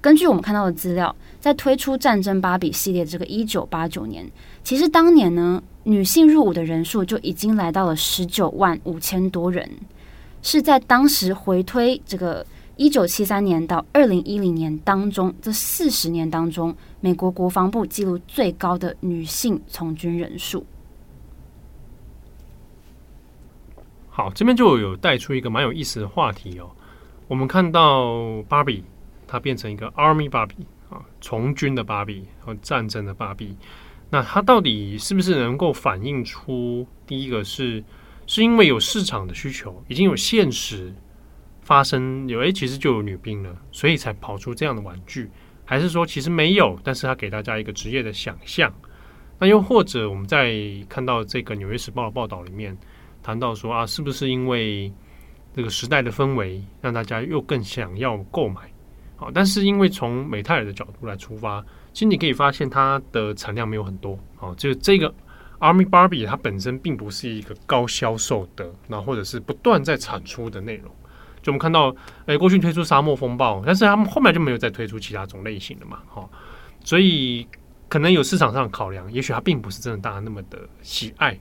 [0.00, 4.28] 根据我们看到的资料，在推出战争芭比系列这个一九八九年，
[4.64, 9.70] 其实当年呢，女性入伍的人数就已经来到了十九万五千多人，
[10.42, 20.66] 是在当时回推这个一九七三年到二零一零年当中这四十年当中，美国国防部记录最高的女性从军人数。
[24.12, 26.68] 好，这边就有带出一个蛮有意思的话题哦。
[27.28, 28.82] 我们看到芭比，
[29.26, 30.56] 它变成一个 Army 芭比
[30.90, 33.56] 啊，从军的芭比和战争的芭比。
[34.10, 37.82] 那它到底是不是能够反映出第一个是
[38.26, 40.92] 是因为有市场的需求，已经有现实
[41.62, 45.30] 发生有诶，其实就有女兵了，所以才跑出这样的玩具，
[45.64, 48.74] 还是说其实没有，但是它给大家一个职业的想象？
[49.38, 50.52] 那又或者我们在
[50.88, 52.76] 看到这个《纽约时报》的报道里面。
[53.22, 54.92] 谈到说啊，是不是因为
[55.54, 58.62] 这个时代的氛围，让大家又更想要购买？
[59.16, 64.18] 好，但是因为从美泰尔的角度来出发，其实你可以发现它的产量没有很多。
[64.36, 65.12] 好，就这个
[65.58, 70.90] Army Barbie 它本身并不是一个高销售的，那或者是不断在产出的内容。
[71.42, 71.94] 就我们看到，
[72.26, 75.98] 哎，过去推出沙漠风暴，但是他们后面就没有再推出其他种类型的嘛。
[76.06, 76.30] 好，
[76.84, 77.46] 所以
[77.88, 81.38] 可能有市场上考量，也许它并不是真的大家那么的喜爱。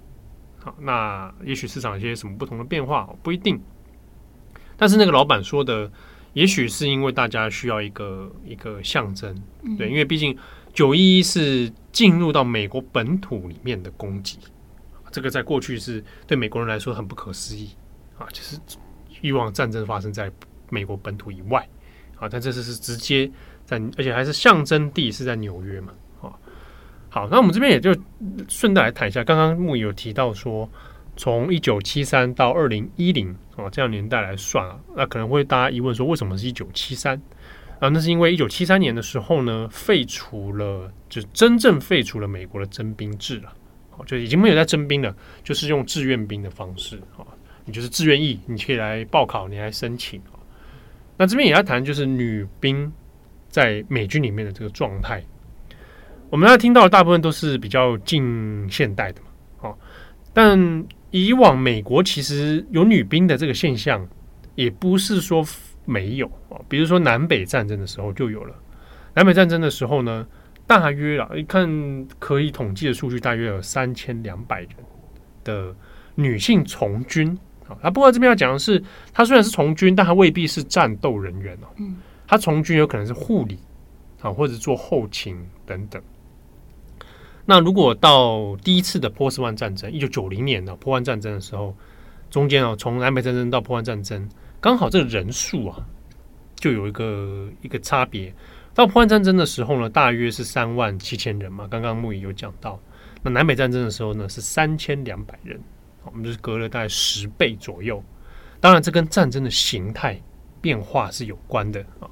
[0.70, 3.60] 好，那也许市场一些什么不同的变化，不一定。
[4.78, 5.92] 但是那个老板说的，
[6.34, 9.36] 也许是因为大家需要一个一个象征，
[9.78, 10.38] 对，因为毕竟
[10.72, 14.38] 九一一是进入到美国本土里面的攻击，
[15.12, 17.72] 这个在过去是对美国人来说很不可思议
[18.18, 18.60] 啊，就是
[19.22, 20.32] 欲望战争发生在
[20.70, 21.68] 美国本土以外
[22.18, 23.30] 啊，但这次是直接
[23.66, 25.94] 在，而且还是象征地是在纽约嘛。
[27.12, 27.96] 好，那我们这边也就
[28.48, 30.70] 顺带来谈一下，刚刚牧有提到说，
[31.18, 37.20] 从一九七三到二零一零啊这样年代来算啊，那可能会大家疑问说，为什么是一九七三
[37.80, 37.90] 啊？
[37.90, 43.52] 那是因为一九七三年的时候呢，废除了，就真正废除了美国的征兵制了，
[43.90, 47.26] 好，就已经没有在征兵了，就是用志愿兵的方式啊，
[47.66, 50.38] 你就是志愿役，你可以来报考，你来申请啊。
[51.18, 52.92] 那这边也要谈，就是女兵
[53.50, 55.24] 在美军里面的这个状态。
[56.30, 59.28] 我们要听到的大部分都是比较近现代的嘛，
[59.62, 59.78] 哦，
[60.32, 64.08] 但以往美国其实有女兵的这个现象，
[64.54, 65.44] 也不是说
[65.86, 66.62] 没有啊。
[66.70, 68.56] 比如说南北战争的时候就有了。
[69.16, 70.26] 南北战争的时候呢，
[70.68, 71.68] 大约啊，一看
[72.20, 74.70] 可以统计的数据，大约有三千两百人
[75.44, 75.76] 的
[76.14, 77.36] 女性从军
[77.68, 77.76] 啊。
[77.82, 81.68] 他不过这边要讲的是，她虽然是从军，但她未必是战斗人员哦。
[81.80, 83.58] 嗯，他从军有可能是护理
[84.22, 86.00] 啊，或者做后勤等等。
[87.50, 91.76] 那如果到第一次的波斯湾战争，一九九零年的波湾战争的时候，
[92.30, 94.30] 中间哦，从南北战争到波湾战争，
[94.62, 95.84] 刚好这个人数啊，
[96.58, 98.32] 就有一个一个差别。
[98.76, 101.68] 到波湾战争的时候呢，大约是三万七千人嘛。
[101.68, 102.80] 刚刚牧宜有讲到，
[103.24, 105.60] 那南北战争的时候呢，是三千两百人，
[106.04, 108.04] 我们就是隔了大概十倍左右。
[108.60, 110.22] 当然，这跟战争的形态
[110.62, 112.06] 变化是有关的啊。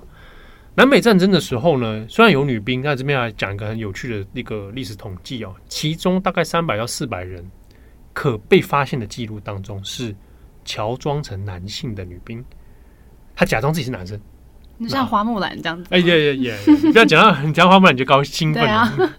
[0.78, 7.44] 南北战争的时候呢，虽然有女兵，但这边来讲一个很有趣的一个历史统计哦，其中大概三百到四百人
[8.14, 10.16] 可被发现的记录当中是
[10.64, 12.46] 乔装成男性的女兵，
[13.36, 14.22] 她假装自己是男生。
[14.78, 16.56] 你像花木兰这样子，哎呀呀呀！
[16.68, 19.10] 你不要讲到你讲到花木兰你就高兴奋了，啊、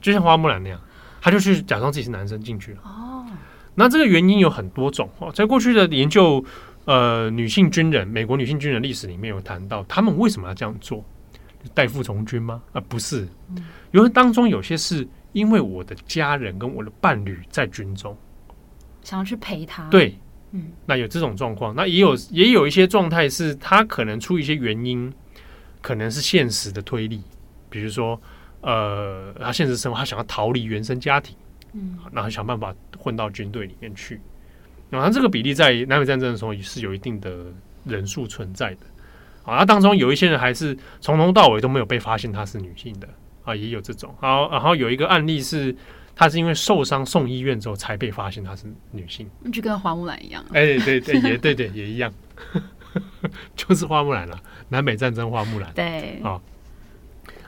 [0.00, 0.80] 就像花木兰那样，
[1.20, 2.78] 他就去假装自己是男生进去了。
[2.84, 3.26] 哦，
[3.74, 6.44] 那这个原因有很多种哦，在过去的研究，
[6.84, 11.04] 呃，女性军人，美国女性军人历史里面有谈到，他们为什么要这样做？
[11.74, 12.62] 代父从军吗？
[12.72, 13.28] 啊，不是，
[13.92, 18.16] 因为当中有些是因为我的家人跟我的伴侣在军中，
[19.02, 19.88] 想要去陪他。
[19.88, 20.16] 对。
[20.52, 25.12] 嗯，那有这种状况，那也有也有一些状态是他可能出一些原因，
[25.80, 27.22] 可能是现实的推力，
[27.68, 28.20] 比如说，
[28.60, 31.36] 呃，他现实生活他想要逃离原生家庭，
[31.72, 34.20] 嗯，然后想办法混到军队里面去，
[34.90, 37.30] 然后这个比例在南北战争的时候也是有一定的
[37.84, 38.80] 人数存在的，
[39.44, 43.08] 啊，那当中有一些人还是从头到尾都没有被发现她是女性的，
[43.44, 45.74] 啊，也有这种，好，然后有一个案例是。
[46.12, 50.44] 她是因为受伤送医院之后才被发现她是女性，就跟花木兰一样。
[50.52, 52.12] 哎，对对也对对也一样，
[53.56, 54.38] 就是花木兰了。
[54.68, 56.38] 南北战争花木兰，对啊，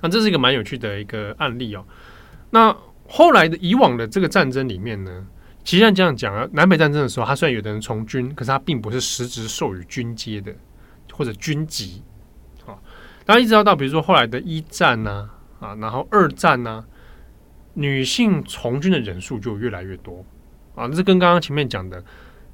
[0.01, 1.85] 那这是一个蛮有趣的一个案例哦。
[2.49, 2.75] 那
[3.07, 5.27] 后来的以往的这个战争里面呢，
[5.65, 10.55] 其实像这样讲啊，南北战争的时候，他虽然有的人从军，可是他并不是实质授予军阶的
[11.13, 12.03] 或者军级。
[12.67, 12.79] 啊，
[13.25, 15.29] 当然一直到到比如说后来的一战呢，
[15.61, 16.85] 啊，然后二战呢。
[17.75, 20.23] 女性从军的人数就越来越多
[20.75, 22.05] 啊，这跟刚刚前面讲的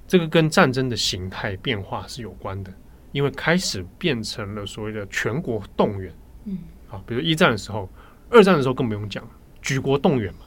[0.06, 2.72] 这个跟战争的形态变化是有关的，
[3.10, 7.90] 因为开始变成了所谓的全国动员，嗯，啊，比如一战的时候，
[8.30, 9.28] 二战的时候更不用讲，
[9.60, 10.46] 举国动员嘛，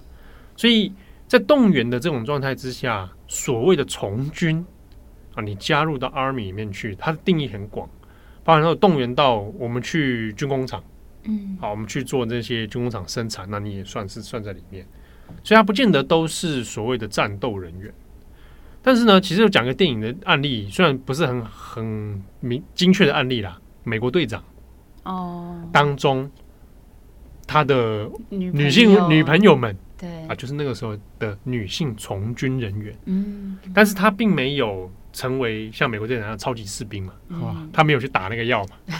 [0.56, 0.94] 所以
[1.32, 4.66] 在动员的这种状态之下，所谓的从军
[5.34, 7.88] 啊，你加入到 Army 里面去，它的定义很广，
[8.44, 10.84] 包含说动员到我们去军工厂。
[11.24, 14.86] 嗯，好，我们去做这些军工厂生产，那你也算是算在里面，
[15.42, 17.90] 所以它不见得都是所谓的战斗人员。
[18.82, 24.44] 但是呢，其实就讲个电影的案例，虽然不是很很明精确的案例啦，美国队长
[25.04, 26.30] 哦当中，
[27.48, 34.92] 他的女性女朋友们，对啊，就是那个时候的女性从军人员，嗯，但是她并没有。
[35.14, 37.12] 成为像美国队长那样超级士兵嘛？
[37.42, 38.96] 哇，她没有去打那个药嘛？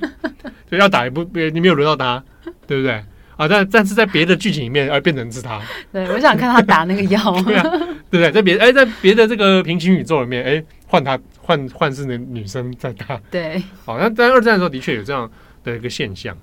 [0.68, 2.22] 所以要打也不，你没有轮到她，
[2.66, 3.02] 对不对？
[3.38, 5.62] 啊，但但是在别的剧情里面，而变成是他。
[5.90, 7.18] 对，我想看他打那个药。
[7.48, 8.30] 对啊，对不对？
[8.30, 13.18] 在别哎，在别的这个平行宇宙里面，哎，换他换换是那女生在打。
[13.30, 15.30] 对，好，那在二战的时候的确有这样
[15.62, 16.36] 的一个现象。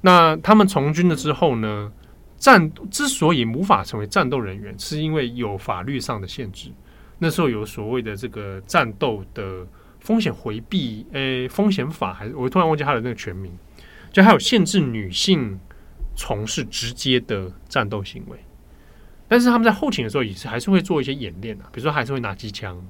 [0.00, 1.92] 那他们从军了之后呢，
[2.38, 6.70] 战之所以无法成为战斗人员，是因为有法律上的限制。
[7.18, 9.66] 那时候有所谓的这个战斗的
[10.00, 13.50] 风险回避，诶，风险法还是我突然忘记它的那个全名，
[14.12, 15.58] 就还有限制女性
[16.14, 18.38] 从事直接的战斗行为。
[19.28, 22.80] 但是他们在后勤的时候也是还是会做一些演练啊，比如说还是会拿机枪，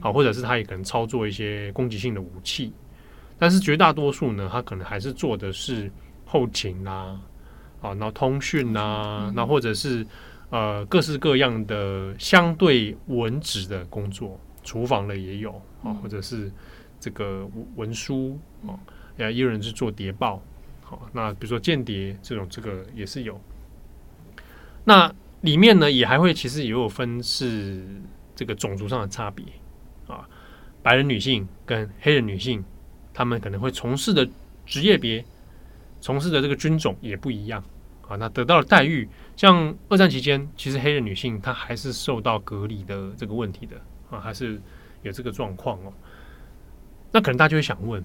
[0.00, 2.72] 好，或者是他也可能操作一些攻击性的武器。
[3.38, 5.90] 但是绝大多数呢，他可能还是做的是
[6.24, 7.20] 后勤啊，
[7.82, 10.06] 啊，然后通讯啊，那或者是。
[10.52, 15.50] 呃，各式各样的相对文职的工作，厨房的也有
[15.82, 16.52] 啊，或者是
[17.00, 18.76] 这个文书啊，
[19.16, 20.42] 也有人是做谍报，
[20.82, 23.40] 好，那比如说间谍这种，这个也是有。
[24.84, 27.82] 那里面呢，也还会其实也有分是
[28.36, 29.42] 这个种族上的差别
[30.06, 30.28] 啊，
[30.82, 32.62] 白人女性跟黑人女性，
[33.14, 34.28] 她们可能会从事的
[34.66, 35.24] 职业别、
[36.02, 37.64] 从事的这个军种也不一样。
[38.08, 43.76] 啊，那得到的待遇，像二战期间，其实黑人女性她还是受到隔离的这个问题的
[44.10, 44.60] 啊，还是
[45.02, 45.92] 有这个状况哦。
[47.10, 48.04] 那可能大家就会想问，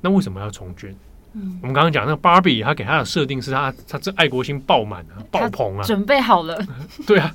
[0.00, 0.94] 那为什么要从军？
[1.32, 6.64] 嗯，我们刚刚讲那个芭比，她给她的设定是她她这爱国心爆满啊，爆棚啊，准备好了。
[7.04, 7.34] 对啊，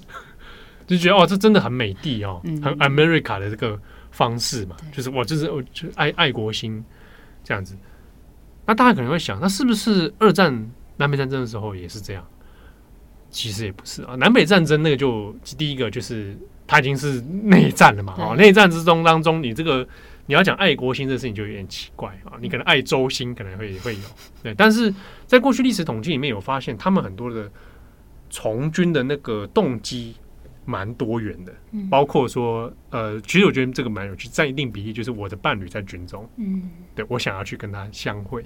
[0.87, 3.77] 就觉得哦，这真的很美帝哦，很 America 的这个
[4.11, 6.85] 方式嘛，就是我就是我就爱爱国心
[7.43, 7.75] 这样子。
[8.71, 10.71] 那大家可能会想，那是不是二战？
[10.95, 12.25] 南北战争的时候也是这样，
[13.29, 14.15] 其实也不是啊。
[14.15, 18.15] 南北战争那个就第一个就是它已经是内战了嘛。
[18.17, 19.85] 哦，内战之中当中，你这个
[20.27, 22.39] 你要讲爱国心这个事情就有点奇怪啊。
[22.39, 24.01] 你可能爱州心可能会会有
[24.41, 24.93] 对，但是
[25.25, 27.51] 在过去历史统计里面有发现，他们很多的
[28.29, 30.15] 从军的那个动机
[30.63, 31.53] 蛮多元的，
[31.89, 38.45] 包括说呃，其实我觉得这个蛮有趣，占一定比例就是我的伴侣在军中，嗯，对我想要去跟他相会。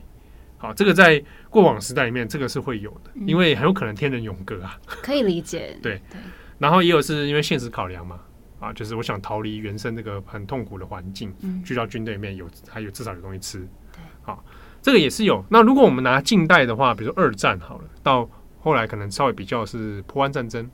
[0.65, 5.77] 好，这个在过往时代里面，这个是会有的，因为很有可能天人永隔啊，可以理解。
[5.83, 6.19] 对对，
[6.57, 8.19] 然后也有是因为现实考量嘛，
[8.59, 11.31] 啊，就是我想逃离原生这个很痛苦的环境，
[11.63, 13.59] 去到军队里面有还有至少有东西吃。
[13.93, 14.43] 对，好，
[14.81, 15.45] 这个也是有。
[15.49, 18.27] 那如果我们拿近代的话，比如说二战好了，到
[18.59, 20.67] 后来可能稍微比较是波湾战争，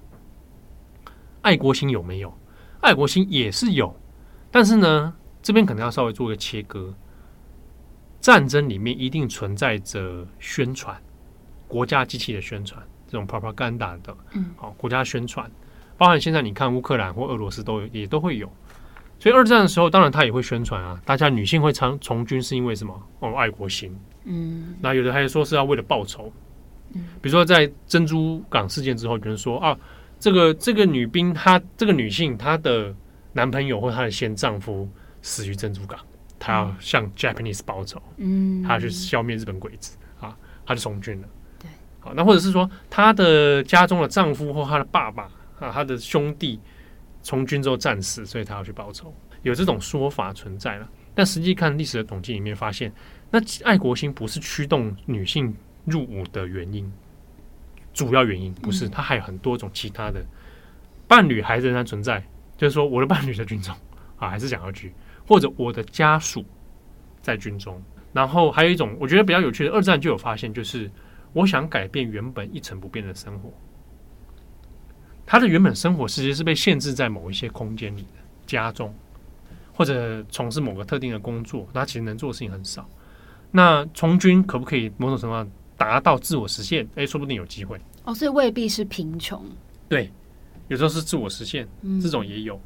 [1.42, 2.34] 爱国心有没有？
[2.80, 3.94] 爱国心也是有，
[4.50, 6.96] 但是呢，这边可能要稍微做一个切割。
[8.22, 10.96] 战争里面一定存在着宣传，
[11.68, 15.50] 国家机器的宣传，这种 propaganda 的，嗯，好，国家宣传，
[15.98, 18.50] 包含现在你看乌克兰或俄罗斯都有，也都会有。
[19.20, 23.08] 所以二战的时候，当然他也会宣传啊，大家女性会参从军是因为什么？
[23.20, 23.96] 哦，爱国心，
[24.26, 26.32] 嗯，那有的还说是要为了报仇，
[26.94, 29.78] 嗯，比如说在珍珠港事件之后，有人说啊，
[30.20, 32.96] 这个这个女兵她这个女性她的
[33.34, 34.88] 男朋友或她的先丈夫
[35.22, 36.00] 死于珍珠港。
[36.44, 40.36] 他要向 Japanese 报仇，嗯，他要去消灭日本鬼子啊，
[40.66, 41.28] 他就从军了。
[41.60, 41.70] 对，
[42.00, 45.26] 好，那或者是说，他的家中的丈夫或他的爸爸
[45.60, 46.60] 啊，他的兄弟
[47.22, 49.14] 从军之后战死，所以他要去报仇，
[49.44, 50.90] 有这种说法存在了。
[51.14, 52.92] 但实际看历史的统计里面发现，
[53.30, 56.92] 那爱国心不是驱动女性入伍的原因，
[57.94, 60.26] 主要原因不是，他还有很多种其他的
[61.08, 62.24] 伴侣还仍然存在，
[62.58, 63.76] 就是说我的伴侣在军中
[64.18, 64.92] 啊，还是想要去。
[65.28, 66.44] 或者我的家属
[67.22, 67.82] 在军中，
[68.14, 70.90] 然后还有一种我觉得比较有趣的，二战就有发现，就是
[71.34, 73.52] 我想改变原本一成不变的生活。
[75.26, 78.94] 他的原本生活其实是被限制在某一些空间里的家中，
[79.74, 82.90] 或者从事某个特定的工作，他其实能做的事情很少。
[83.50, 86.86] 那从军可不可以某种程度上达到自我实现？
[86.96, 87.80] 哎，说不定有机会。
[88.04, 89.42] 哦，所以未必是贫穷。
[89.88, 90.12] 对，
[90.68, 91.68] 有时候是自我实现，
[92.02, 92.60] 这种也有。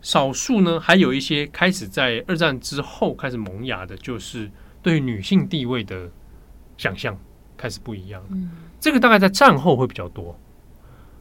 [0.00, 6.08] 少数呢，还有一些开始在二战之后开始萌芽的，就是对女性地位的
[6.76, 7.18] 想象
[7.56, 8.22] 开始不一样。
[8.30, 10.38] 嗯，这个大概在战后会比较多。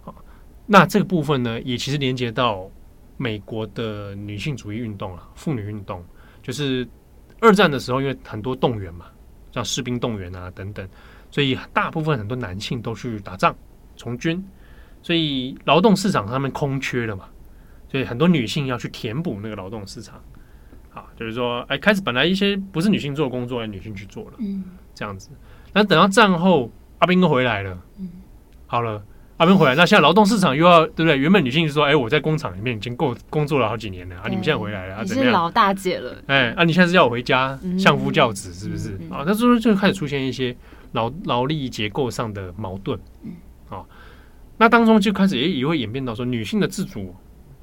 [0.04, 0.14] 好，
[0.66, 2.70] 那这个部分呢，也其实连接到
[3.18, 6.06] 美国的女性主义运动啊，妇女运动，
[6.44, 6.88] 就是
[7.40, 9.08] 二战的时候，因为很多动员嘛，
[9.52, 10.88] 像士兵动员啊等等，
[11.32, 13.56] 所以大部分很多男性都去打仗
[13.96, 14.48] 从军，
[15.02, 17.28] 所以劳动市场上面空缺了嘛。
[17.90, 20.22] 所以很多女性要去填补那个劳动市场，
[20.94, 24.64] 啊，就是说，哎，开始本来一些不是女性做的工作，让女性去做了，嗯，
[24.94, 25.30] 这样子。
[25.74, 28.10] 那等到战后，阿兵哥回来了，嗯，
[28.66, 29.02] 好了，
[29.38, 31.18] 阿兵回来，那现在劳动市场又要，对不对？
[31.18, 35.26] 原本女性就说，哎，我在工厂里面已经够工作了好几年了，啊，你们现在回来了，啊，怎么样？
[35.26, 38.96] 你是老大姐了，哎，啊，你现在是要我回家相夫教子，是不是？
[39.10, 40.56] 啊，那时候就开始出现一些
[40.94, 43.34] 劳劳力结构上的矛盾，嗯，
[43.70, 43.86] 啊，
[44.58, 47.16] 那当中就开始也也会演变到说女性的自主。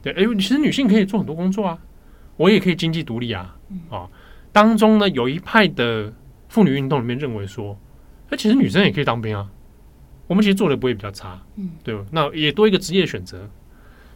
[0.05, 1.79] 对，哎，其实女性可以做很多工作啊，
[2.37, 3.57] 我也可以经济独立啊，
[3.89, 4.07] 啊，
[4.53, 6.13] 当中呢有一派的
[6.51, 7.81] 妇女运动里面认为说，
[8.29, 9.51] 哎，其实女生也可以当兵啊，
[10.27, 12.05] 我们其实做的不会比较差，嗯，对吧？
[12.13, 13.49] 那也多一个职业选择，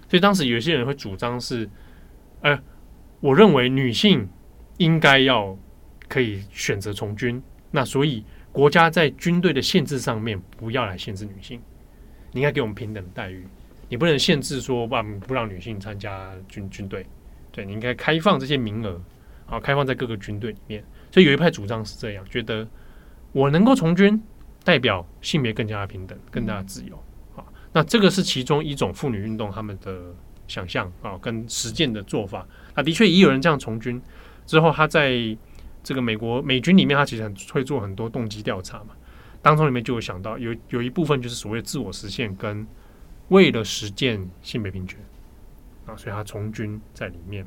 [0.09, 1.67] 所以当时有些人会主张是，
[2.43, 2.61] 哎，
[3.21, 4.29] 我认为女性
[4.77, 5.57] 应该要
[6.07, 8.23] 可以选择从军，那所以
[8.53, 11.59] 国家在军队的限制上面不要来限制女性，
[12.33, 13.47] 你应该给我们平等的待遇。
[13.91, 17.07] 你不能限制说，不不让女性参加军军队，
[17.51, 19.01] 对，你应该开放这些名额，
[19.47, 20.85] 啊，开放在各个军队里面。
[21.11, 22.69] 所以有一派主张是这样，觉得
[23.33, 24.23] 我能够从军，
[24.63, 27.03] 代表性别更加的平等，更加的自由。
[27.35, 30.15] 啊，那这个是其中一种妇女运动他们的
[30.47, 32.47] 想象啊，跟实践的做法。
[32.75, 34.01] 那的确也有人这样从军
[34.45, 35.15] 之后，他在
[35.83, 38.91] 这个美国美军里面，他其实很会做很多动机调查嘛，
[39.41, 42.67] 当中里面就有想到有有一部分就是所谓自我实现跟。
[43.29, 44.99] 为了实践性别平权
[45.87, 47.47] 啊，所以他从军在里面。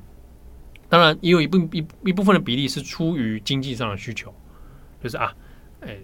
[0.89, 4.34] 当然，也有一部一一部分的比例是出于经济上的需求，
[5.01, 5.34] 就是啊，
[5.79, 5.97] 哎，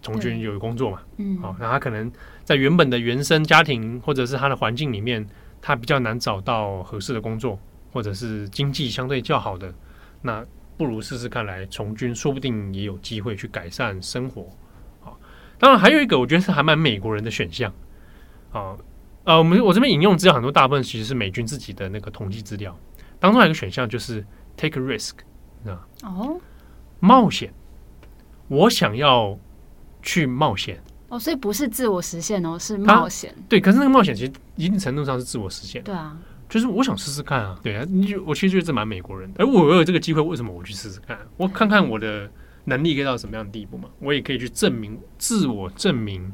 [0.00, 2.10] 从军有工作嘛，嗯，好，那他可能
[2.42, 5.26] 在原本的原生家庭或者是他的环境里面，
[5.60, 7.58] 他比较难找到合适的工作，
[7.92, 9.74] 或者是经济相对较好的，
[10.22, 10.42] 那
[10.78, 14.48] 不如试试看来从军，说不定也有机会去改善生活。
[15.00, 15.20] 好，
[15.58, 17.70] 当然还有一个，我觉得是还蛮美国人的选项，
[18.50, 18.78] 啊。
[19.24, 22.76] 呃，我们我这边引用资料很多，大部分其实是美军自己的那个统计资料。
[23.20, 24.24] 当中还有一个选项就是
[24.56, 25.12] take a risk，
[25.64, 26.40] 啊，哦，
[26.98, 27.52] 冒险，
[28.48, 29.38] 我想要
[30.02, 30.82] 去冒险。
[31.08, 33.32] 哦，所以不是自我实现哦，是冒险。
[33.48, 35.82] 对，可是那个冒险其实一定程度上是自我实现。
[35.84, 36.18] 对啊，
[36.48, 41.18] 就是我想试试看啊，对啊，你就我其实觉得这蛮美国人的，而我有这个机会，为什么我去试试看？
[41.36, 42.28] 我看看我的
[42.64, 46.32] 能力可以到什么样的地步嘛，我也可以去证明自我证明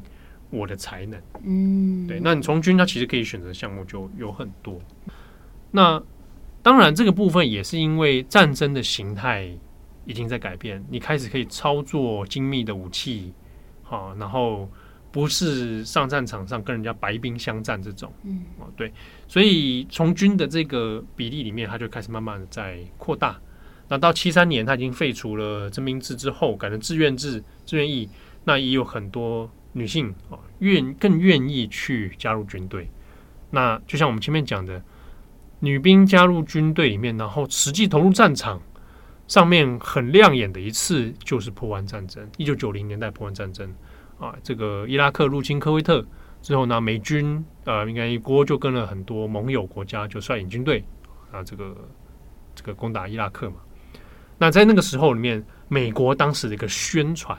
[0.49, 1.21] 我的才能。
[1.43, 4.79] 嗯，对，那你从军，他其实可以选择项目就有很多。
[5.71, 6.01] 那
[6.61, 9.49] 当然，这个部分也是因为战争的形态
[10.05, 13.33] 已经在改变，你开始可以操作精密的武器，
[13.83, 14.69] 好，然后。
[15.11, 18.93] 不是上战场上跟人家白兵相战这种，嗯，哦，对，
[19.27, 23.35] 所以从军的这个比例里面，它就开始慢慢的在扩大。
[23.87, 28.07] 那到七三年，它已经废除了征兵制之后，改成志愿制、志愿役，
[28.43, 32.89] 那也有很多女性哦，愿更愿意去加入军队。
[33.51, 34.81] 那就像我们前面讲的，
[35.59, 38.61] 女兵加入军队里面，然后实际投入战场，
[39.27, 43.73] 上面很亮眼的一次就是波湾战争，一九九零年代波湾战争。
[44.19, 46.05] 啊，这个伊拉克入侵科威特
[46.41, 50.83] 之后呢，美军呃，应该一锅就跟了很多盟友国家就率领军队
[51.31, 51.73] 啊，这个
[52.53, 53.55] 这个攻打伊拉克嘛。
[54.37, 57.37] 那在那个时候里面，美国当时的一个宣传，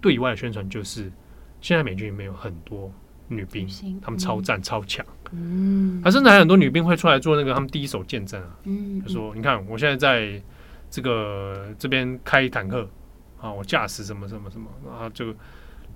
[0.00, 1.12] 对外宣传就是，
[1.60, 2.92] 现在美军里面有很多
[3.28, 3.68] 女兵，
[4.02, 10.42] 他们超赞超强，嗯，还甚至还有很多女兵会出来做那个他们第一手见证啊，嗯，就说你看我现在在
[10.90, 12.88] 这个这边开坦克
[13.40, 15.34] 啊，我驾驶什么什么什么，然后就。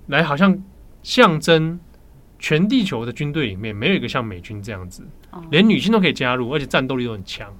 [0.07, 0.61] 来，好像
[1.03, 1.79] 象征
[2.39, 5.05] 全地球的军队里面没有一个像美军这样子，
[5.51, 7.55] 连女性都可以加入，而且战斗力都很强。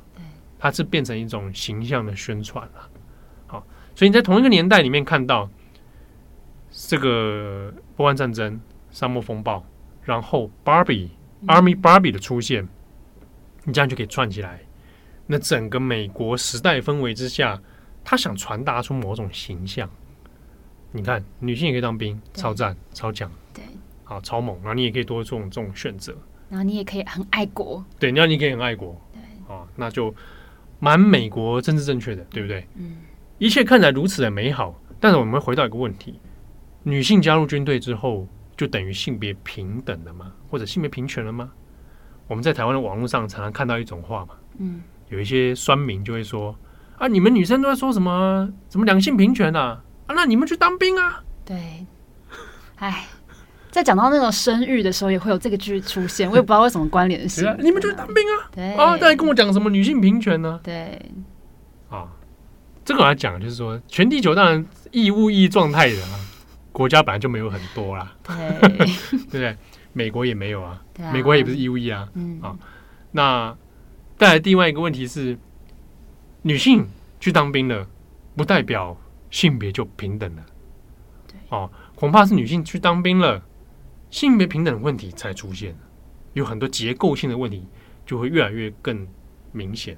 [0.58, 2.90] 它是变成一种形象的宣传了。
[3.46, 5.50] 好，所以你在同一个年代里面看到
[6.72, 8.60] 这个波湾战争、
[8.90, 9.64] 沙漠风暴，
[10.04, 11.10] 然后 Barbie
[11.46, 12.68] Army Barbie 的出现，
[13.66, 14.62] 你这样就可以串起来。
[15.28, 17.62] 那整个美国时代氛围之下，
[18.04, 19.90] 他想传达出某种形象。
[20.92, 23.64] 你看，女性也可以当兵，超赞、超强，对，
[24.04, 24.58] 好，超猛。
[24.58, 26.14] 然后你也可以多做这种选择，
[26.50, 29.22] 然后你也可以很爱国，对，你要你可以很爱国，对，
[29.56, 30.14] 啊，那就
[30.80, 32.68] 蛮美国政治正确的，对不对？
[32.76, 32.98] 嗯，
[33.38, 36.20] 一切看起来如此的美好，但是我们回到一个问题：
[36.84, 38.28] 女性加入军队之后，
[38.58, 40.32] 就等于性别平等了吗？
[40.50, 41.52] 或者性别平权了吗？
[42.28, 46.56] 我们在台湾的网络上常常看到一种话嘛，嗯，有一些酸民就会说
[46.98, 48.50] 啊，你们女生都在说什么？
[48.70, 49.82] 什么两性平权啊？
[50.08, 51.24] 那你们去当兵啊？
[51.44, 51.86] 对，
[52.78, 53.06] 哎，
[53.70, 57.44] 在讲到那种生育的时候，也会有这个句出现，我也不知道为什么关联性。
[57.60, 58.50] 你们去当兵啊？
[58.54, 60.60] 对啊，再来跟我讲什么女性平权呢？
[60.64, 61.02] 对，
[61.90, 62.08] 啊，
[62.86, 65.96] 这个我要讲就是说，全地球当然义务役状态的
[66.72, 68.36] 国家本来就没有很多啦，对，
[68.70, 69.58] 对不对？
[69.94, 72.10] 美国也没有啊，美国也不是义务役啊，
[72.42, 72.58] 啊，
[73.12, 73.58] 那
[74.18, 75.38] 带来另外一个问题是，
[76.44, 76.88] 女性
[77.20, 77.88] 去当兵了，
[78.36, 78.98] 不代表。
[79.32, 80.46] 性别就平等了，
[81.26, 81.40] 对。
[81.48, 83.42] 哦，恐怕是女性去当兵了，
[84.10, 85.74] 性别平等的问题才出现，
[86.34, 87.66] 有很多结构性的问题
[88.06, 89.08] 就会越来越更
[89.54, 89.98] 明显。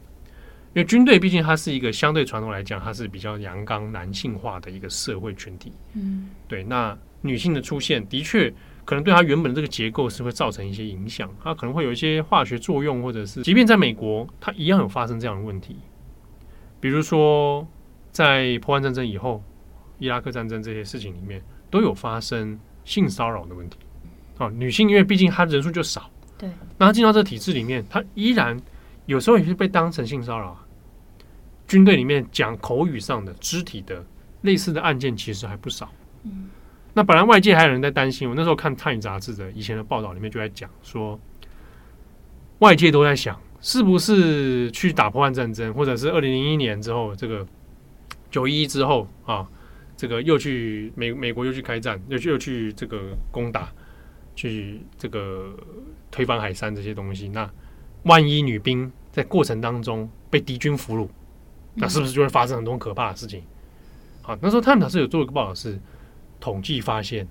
[0.74, 6.64] 因为军队毕竟它是一个相对传统来讲，它是比较阳刚男性化的一个社会群体，嗯，对。
[6.64, 8.54] 那女性的出现的确
[8.84, 15.78] 可能对它原本的这个结构是会造成一些影响，它可能会有一些化学作用，或者是即便在美国，它一样有发生这样的问题，
[16.80, 17.68] 比如说。
[18.14, 19.44] 在波湾战争以后，
[19.98, 23.80] 伊拉克战争这些事情里面都有发生性骚扰的问题。
[24.38, 26.08] 哦，女性因为毕竟她人数就少，
[26.38, 26.48] 对，
[26.78, 28.56] 那她进到这个体制里面，她依然
[29.08, 30.56] 有时候也是被当成性骚扰。
[31.68, 34.06] 军队里面讲口语上的、肢体的
[34.42, 35.92] 类似的案件其实还不少。
[36.24, 36.50] 嗯，
[36.94, 41.20] 那本来外界还有人在担心，我那时候看《泰》杂志的以前的报道里面就在讲说，
[42.60, 47.46] 外界都在想是不是去打波湾战争，或者是二零零一年之后这个。
[48.32, 49.48] 九一一之后啊，
[49.96, 53.72] 这个又去美美国又去开战，又去又去这个攻打，
[54.36, 55.56] 去这个
[56.10, 57.28] 推翻海山这些东西。
[57.28, 57.48] 那
[58.06, 61.08] 万一女兵在过程当中被敌军俘虏，
[61.76, 63.44] 那是不是就会发生很多可怕的事情？
[64.22, 65.80] 好，那时候他们是有做一个报道，是
[66.40, 67.28] 统计发现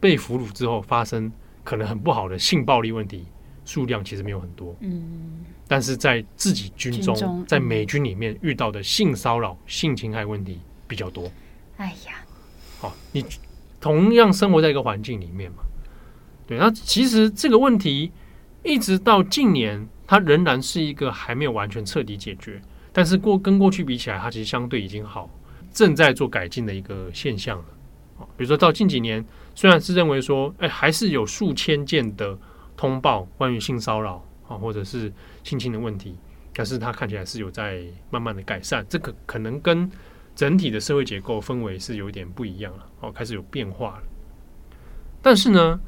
[0.00, 1.30] 被俘虏之后发生
[1.62, 3.26] 可能很不好的性暴力问题。
[3.66, 11.32] 数量其实没有很多，嗯，但是在自己军中，军中在美军里面遇到的性骚扰、性侵害问题比较多。
[11.78, 12.12] 哎呀，
[12.78, 13.24] 好，你
[13.80, 15.64] 同样生活在一个环境里面嘛，
[16.46, 18.12] 对，那其实这个问题
[18.62, 22.60] 一直到近年，它仍然是一个还没有完全彻底解决，
[22.94, 25.28] 但是过跟过去比起来，它其实相对已经好，
[25.70, 27.64] 正在做改进的一个现象了。
[28.38, 29.22] 比如说到近几年，
[29.54, 32.38] 虽然是认为说，哎，还是有数千件的。
[32.76, 34.16] 通报关于性骚扰
[34.48, 35.10] 啊，或者是
[35.44, 36.18] 性侵的问题，
[36.52, 38.84] 但是它看起来是有在慢慢的改善。
[38.88, 39.88] 这个可能跟
[40.34, 44.02] 整体的社会结构氛围是有点不一样了，哦，开始有变化了。
[45.22, 45.78] 但是呢，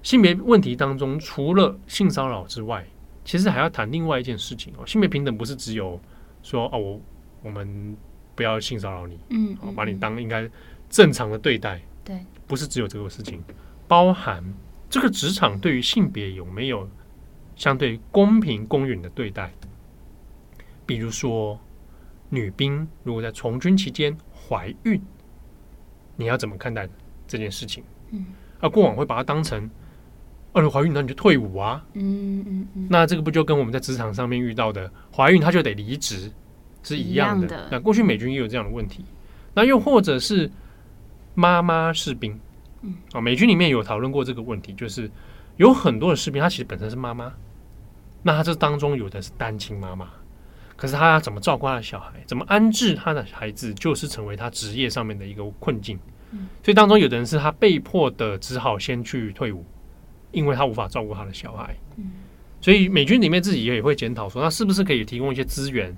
[0.00, 2.86] 性别问题当中，除了性骚扰之外，
[3.24, 4.86] 其实还要谈另外一件事情哦。
[4.86, 6.00] 性别平等不是只有
[6.46, 7.00] 说哦，我
[7.42, 7.96] 我们
[8.36, 10.48] 不要性骚扰你，嗯，把你当应该
[10.88, 13.42] 正常的对待，对，不是只有这个事情，
[13.88, 14.44] 包含
[14.88, 16.88] 这个职场对于性别有没有
[17.56, 19.52] 相对公平公允的对待？
[20.86, 21.58] 比如说，
[22.28, 25.02] 女兵如果在从军期间怀孕，
[26.14, 26.88] 你要怎么看待
[27.26, 27.82] 这件事情？
[28.12, 28.26] 嗯，
[28.60, 29.68] 啊，过往会把它当成，
[30.56, 36.32] 呃，怀孕那你就退伍啊，嗯嗯嗯，那这个不就跟我们在职场上面遇到的怀孕他就得离职
[36.82, 37.68] 是一样的？
[37.70, 39.04] 那过去美军也有这样的问题，
[39.52, 40.50] 那又或者是
[41.34, 42.40] 妈妈士兵，
[42.80, 45.10] 嗯，啊，美军里面有讨论过这个问题，就是
[45.58, 47.30] 有很多的士兵他其实本身是妈妈，
[48.22, 50.08] 那他这当中有的是单亲妈妈。
[50.74, 55.98] 可是他要怎么照顾他的小孩，怎么安置他的孩子，就是成为他职业上面的一个困境。
[56.32, 59.64] 嗯，所以当中有的人是他被迫的，只好先去退伍，
[60.36, 61.74] 因为他无法照顾他的小孩。
[61.96, 62.12] 嗯，
[62.60, 65.92] 所以美军里面自己也会检讨说，那是不是可以提供一些资源，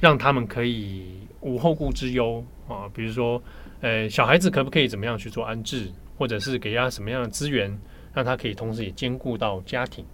[0.00, 1.04] 让他们可以
[1.40, 2.88] 无后顾之忧啊？
[2.92, 3.40] 比如说，
[3.80, 5.88] 呃，小孩子可不可以怎么样去做安置，
[6.18, 7.70] 或者是给他什么样的资源，
[8.12, 10.04] 让他可以同时也兼顾到家庭？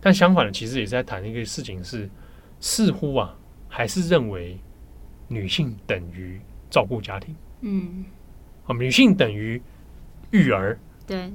[0.00, 2.10] 但相反的，其实也是在谈一个事情是。
[2.58, 3.36] 似乎啊，
[3.68, 4.58] 还是认为
[5.28, 6.40] 女性等于
[6.70, 8.02] 照顾家庭，嗯，
[8.64, 9.60] 啊，女性等于
[10.30, 11.30] 育儿，对，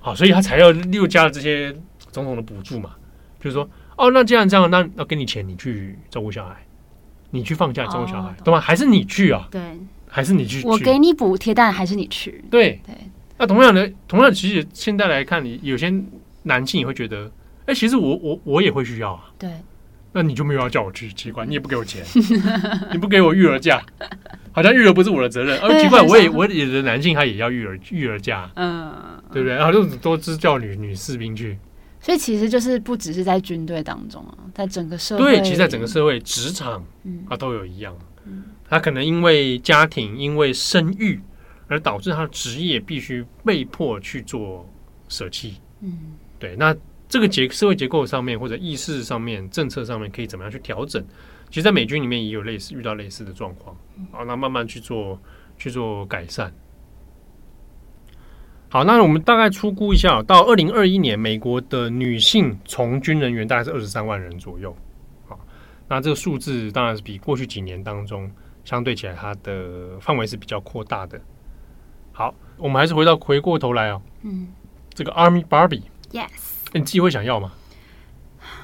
[0.00, 1.72] 好，所以他才要又加了这些
[2.10, 2.90] 种种的补助嘛，
[3.38, 6.56] 就是说，哦，那既然这样，那要给你钱，你去照顾小孩，
[7.30, 8.58] 你去放假照顾小孩，懂吗？
[8.58, 9.46] 还是你去啊？
[9.50, 9.60] 对，
[10.08, 10.66] 还是你去？
[10.66, 12.42] 我给你补贴，但还是你去？
[12.50, 12.94] 对对。
[13.36, 15.92] 那同样的，同样的，其实现在来看，你有些
[16.42, 17.30] 男性也会觉得，
[17.66, 19.50] 哎，其实我我我也会需要啊，对。
[20.12, 22.04] 那你就没有要叫我去奇怪，你也不给我钱，
[22.90, 23.80] 你不给我育儿假，
[24.50, 25.56] 好像育儿不是我的责任。
[25.62, 28.92] 而奇怪，我也我也的男性他也要育儿育儿假，嗯，
[29.32, 29.54] 对不对？
[29.54, 31.58] 然后就多支叫女女士兵去。
[32.00, 37.94] 所以其实就是不只是在军队当中啊，在整个社会，对，其实在整个社会职场，嗯，啊都有一样。
[38.26, 41.20] 嗯，他可能因为家庭，因为生育，
[41.68, 44.68] 而导致他的职业必须被迫去做
[45.08, 45.56] 舍弃。
[45.82, 45.96] 嗯，
[46.38, 46.74] 对，那。
[47.10, 51.04] 这个结社会结构上面或者意识上面政策上面可以怎么样去调整？
[51.50, 53.76] 其实，在美军里面也有类似遇到类似的状况，
[54.12, 55.20] 好，那慢慢去做
[55.58, 56.54] 去做改善。
[58.68, 64.72] 好，那我们大概初估一下，到二零二一年，美国的女性从军人员大概是二十三万人左右。
[65.26, 65.36] 好，
[65.88, 68.30] 那这个数字当然是比过去几年当中
[68.64, 71.20] 相对起来，它的范围是比较扩大的。
[72.12, 74.46] 好，我们还是回到回过头来哦，嗯，
[74.94, 76.49] 这个 Army Barbie，Yes。
[76.72, 77.52] 你自己会想要吗？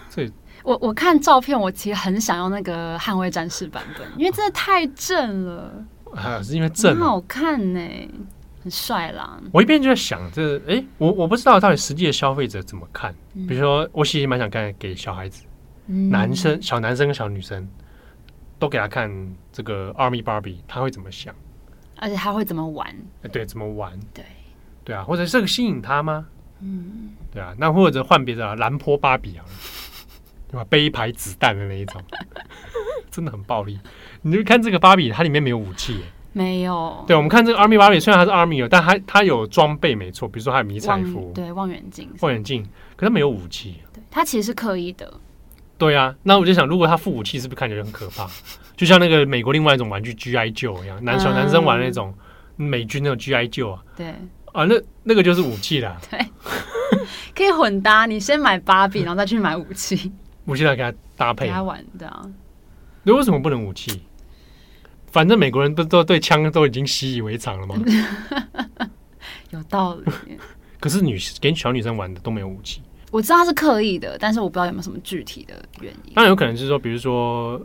[0.09, 0.33] 所以
[0.63, 5.85] 我我看照片，我其实很想要那个捍卫战士版本，因为真的太正了。
[6.15, 7.81] 啊，是因为正，很好看呢，
[8.63, 9.39] 很帅啦。
[9.53, 13.15] 我一边就在想，这哎，我我不知道到底实际的消费者怎么看。
[13.35, 15.45] 比如说，我其实蛮想看给小孩子，
[15.87, 17.69] 男生、小男生跟小女生
[18.59, 19.11] 都给他看
[19.53, 21.35] 这个 Army Barbie，他会怎么想？
[21.97, 22.95] 而且他会怎么玩？
[23.31, 23.99] 对，怎么玩？
[24.15, 24.25] 对，
[24.85, 26.27] 对啊，或者这个吸引他吗？
[26.61, 29.45] 嗯，对啊，那或者换别的兰坡芭比啊，
[30.51, 30.65] 对吧？
[30.69, 32.01] 背一排子弹的那一种，
[33.11, 33.79] 真的很暴力。
[34.23, 36.01] 你就看这个芭比，它里面没有武器，
[36.33, 37.05] 没有。
[37.07, 42.65] 对，我们看这个 Army 芭比，虽然它是 Army 但它它有装备，没错，比如说它有迷彩服，对，望远镜，望远镜，
[42.97, 43.77] 可它没有武器。
[43.93, 45.13] 对，它其实是刻意的。
[45.79, 48.27] 对啊，那我就想，如果它副武器，是不是看起来很可怕？
[48.77, 52.15] 就像那个美国另外一种玩具 GI Joe 一样，男小男生玩那种
[52.57, 54.15] 美军那种 GI Joe 啊，对。
[54.57, 56.01] 啊，那那个就是武器啦。
[56.11, 56.19] 对，
[57.35, 58.07] 可以混搭。
[58.07, 60.11] 你先买芭比，然后再去买武器。
[60.47, 62.25] 武器来给他搭配，给他玩的啊。
[63.03, 64.03] 那为什么不能武器？
[65.13, 67.77] 反正美国人不都对枪都已经习以为常了吗？
[69.51, 70.39] 有道理。
[70.81, 72.81] 可是女给小女生玩的都没有武器。
[73.11, 76.15] 我知道他是刻意的，但是我不知道有没有什么具体的原因。
[76.15, 77.61] 当然有可能是说，比如说，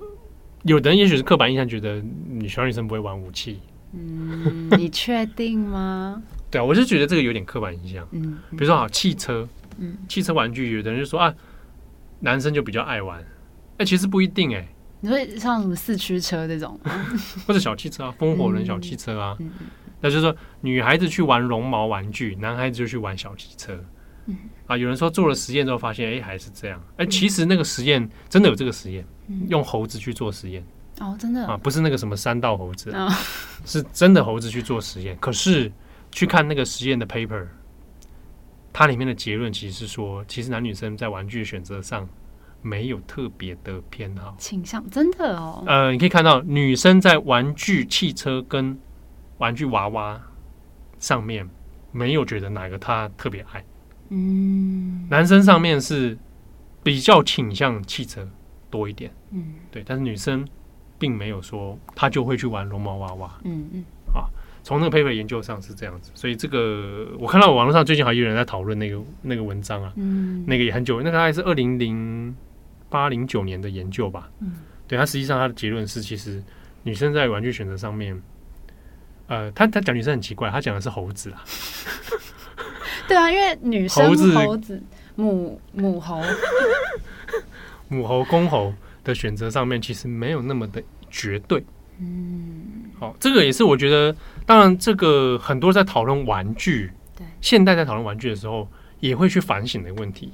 [0.64, 3.60] 有的人也许是刻板印象，觉得女小女生不会玩武器。
[3.94, 6.22] 嗯，你确定吗？
[6.52, 8.08] 对啊，我是觉得这个有点刻板印象。
[8.12, 9.48] 嗯，比如说好汽车，
[9.80, 11.34] 嗯，汽车玩具，有的人就说啊，
[12.20, 13.24] 男生就比较爱玩，
[13.78, 14.68] 哎，其实不一定哎。
[15.00, 16.80] 你说像什么四驱车这种，
[17.48, 19.38] 或者小汽车啊，风火轮小汽车啊，
[20.02, 23.84] 那就是说女孩子去玩绒毛玩具，男孩子就去玩小汽车。
[24.28, 24.38] 嗯，
[24.68, 26.80] 啊，有人说做了实验之后发现，哎，还是这样。
[26.98, 29.04] 哎，其实那个实验真的有这个实验，
[29.48, 30.64] 用猴子去做实验。
[31.00, 32.94] 哦，真的啊，不是那个什么三道猴子，
[33.66, 35.18] 是真的猴子去做实验。
[35.20, 35.72] 可是
[36.12, 37.48] 去看那个实验的 paper，
[38.74, 42.08] 它里面的结论其实是说，其实男女生在玩具选择上
[42.62, 44.36] 没有特别的偏好。
[44.38, 45.64] 倾向，真的哦。
[45.68, 48.78] 呃，你可以看到女生在玩具汽车跟
[49.38, 50.22] 玩具娃娃
[51.00, 51.50] 上面
[51.92, 53.64] 没有觉得哪个她特别爱，
[54.10, 56.18] 嗯，男生上面是
[56.84, 58.28] 比较倾向汽车
[58.70, 60.48] 多一点，嗯，对，但是女生
[61.00, 63.84] 并没有说她就会去玩绒毛娃娃，嗯嗯，
[64.14, 64.30] 啊，
[64.64, 72.36] 从那个 paper 研究上是这样子，所以这个我看到网络上最近还有人在讨论那个那个文章啊，嗯，那个也很久，那个大概是二零零
[72.90, 74.58] 八零九年的研究吧，嗯，
[74.88, 76.42] 对，他实际上他的结论是，其实
[76.84, 78.22] 女生在玩具选择上面，
[79.28, 81.44] 呃，他他讲女生很奇怪，他讲的是猴子啊，
[83.08, 84.36] 对啊，因为女生猴子。
[84.36, 84.82] 猴子
[85.16, 86.22] 母母猴，
[87.90, 91.64] 母猴公猴的选择上面其实没有那么的绝对。
[92.00, 94.16] 嗯，好，这个也是我觉得，
[94.52, 98.68] 当然这个很多在讨论玩具，对，现代在讨论玩具的时候，
[99.00, 100.34] 也会去反省的问题。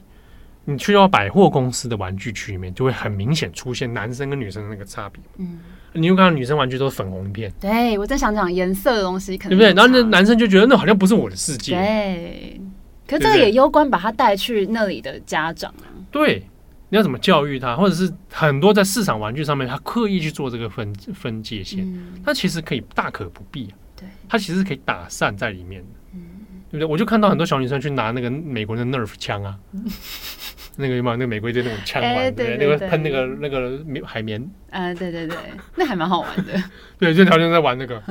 [0.66, 5.22] 你去到百货公司的玩具区里面，就会很明显出现男生跟女生的那个差别。
[5.38, 5.60] 嗯，
[5.94, 9.80] 你又看到女生玩具都是粉红一片，对我在想讲颜色的东西，可能对不对？
[9.80, 11.76] 然后那男生就觉得那好像不是我的世界。
[11.76, 12.60] 对，
[13.08, 15.94] 可是这个也攸关把他带去那里的家长啊。
[16.10, 16.44] 对，
[16.90, 23.78] 你要怎么教育他，或者是很多在市场玩具上面，他刻意去做这个分分界线，嗯，他其实可以大可不必啊。
[23.98, 26.22] 对，他其实是可以打散在里面的，嗯。
[26.70, 26.86] 对不对？
[26.86, 29.58] 我就看到很多小女生去拿那个美国的 Nerf 枪啊，
[30.76, 32.58] 那个有没有那个美国的那种枪对对？
[32.58, 35.38] 对那个喷那个那个海绵，啊，对对对，
[35.78, 36.62] 那还蛮好玩的。
[37.00, 38.04] 对，就条件在玩那个，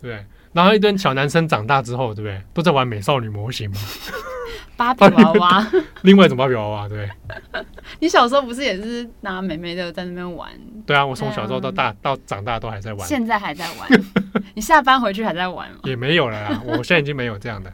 [0.00, 0.24] 对。
[0.52, 2.42] 然后一堆小男生长大之后，对不对？
[2.52, 3.76] 都在玩美少女模型嘛，
[4.78, 5.66] 芭比娃娃，
[6.02, 7.10] 另外一种芭比娃娃，对？
[7.98, 10.48] 你小时候不是也是拿妹妹的在那边玩？
[10.86, 13.88] 对啊，我从小时候到大到长大都还在玩，现在还在玩？
[14.54, 15.78] 你下班回去还在玩吗？
[15.82, 16.62] 也没有了啦。
[16.64, 17.72] 我现在已经没有这样的，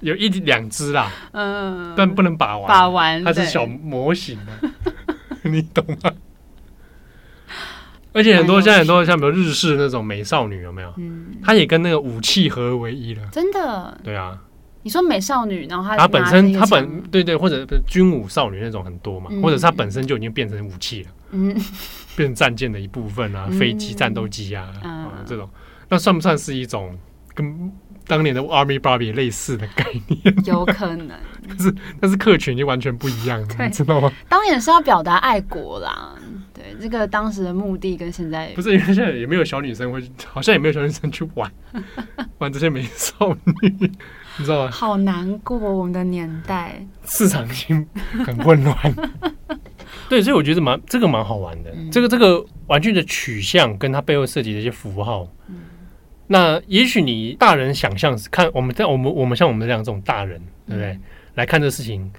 [0.00, 4.68] 有一两只啦，嗯，但不能把玩，把玩，它是小模型的，
[5.48, 6.10] 你懂吗？
[8.12, 10.92] 而且很多现在很多像比如日式那种美少女有没有？
[10.96, 13.22] 嗯，它也跟那个武器合而为一了。
[13.30, 13.96] 真的。
[14.02, 14.36] 对啊，
[14.82, 21.62] 你说美少女，然后她她本身她本对对，或者军武少女那种很多嘛，嗯或者是它本身就已经变成武器了，一个枪，
[22.16, 25.48] 变成战舰的一部分啊，嗯飞机、战斗机啊，嗯啊这种，
[25.88, 26.96] 那算不算是一种
[27.34, 27.70] 跟
[28.06, 30.20] 当年的 Army Barbie 类似的概念？
[30.24, 31.10] 嗯， 有可能。
[32.00, 34.10] 但是客群就完全不一样，了你知道吗？
[34.28, 36.14] 当然是要表达爱国啦。
[36.52, 41.50] 对，这个当时的目的跟现在不是，因为现在也没有小女生会，好像也没有小女生去玩
[42.38, 43.92] 玩这些美少女，
[44.38, 44.70] 你知道吗？
[44.70, 46.84] 好难过，我们的年代。
[47.04, 47.86] 市场已经
[48.24, 48.76] 很混乱。
[50.08, 51.70] 对，所以我觉得蛮这个蛮好玩的。
[51.70, 55.56] 嗯这个这个玩具的取向跟它背后设计的一些符号，嗯
[56.26, 60.92] 那也许你大人想象看我们在我们我们像我们这样这种大人，对不对？
[60.92, 61.00] 嗯
[61.34, 62.10] 来看这个事情，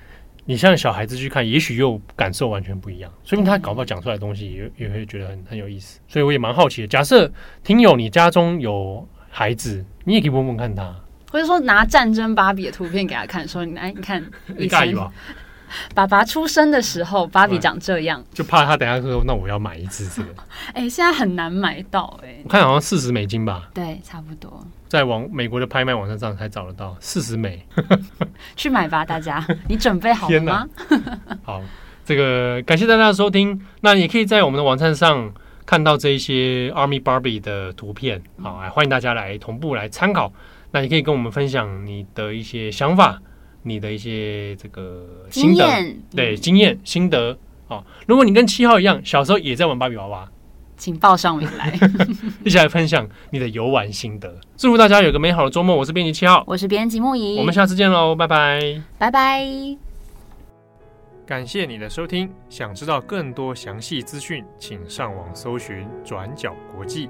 [0.46, 3.12] 你像小孩子去看，也许又感受完全不一样。
[3.26, 6.00] 说明他搞不好讲出来的东西也也会觉得很很有意思。
[6.08, 6.88] 所以我也蛮好奇的。
[6.88, 7.30] 假设
[7.62, 10.96] 听友你家中有孩子，你也可以问问看他，
[11.32, 14.22] 或者说拿战争芭比的图片给他看，说你来你看，
[14.58, 15.12] 以前你介意吧？
[15.96, 18.22] 爸爸出生的时候，芭比长这样。
[18.34, 20.28] 就怕他等下说，那我要买一只这个。
[20.76, 27.66] 哎、现在很难买到、哎我，看好像四十美金吧，对，差不多，在网美国的拍卖网站上才找得到四十美。
[28.58, 30.68] 去买吧，大家，你准备好了天吗？
[31.44, 31.62] 好，
[32.04, 33.62] 这个感谢大家的收听。
[33.80, 35.32] 那也可以在我们的网站上
[35.66, 40.34] 看到这一些 Army Barbie 的图片，好，哎欢迎大家来同步来参考。
[40.72, 43.22] 那也可以跟我们分享你的一些想法，
[43.64, 47.38] 你的一些这个经验，对经验心得。
[47.68, 50.30] 好，如果你跟七号一样，小时候也在玩芭比娃娃，
[50.78, 51.78] 请报上名来。
[52.44, 54.34] 一起来分享你的游玩心得。
[54.58, 55.76] 祝福大家有个美好的周末。
[55.76, 58.82] 我是编辑七号，我是编辑木仪，我们下次见喽，拜拜。
[58.98, 59.46] 拜拜。
[61.26, 67.10] 感谢你的收听，想知道更多详细资讯，请上网搜寻转角国际。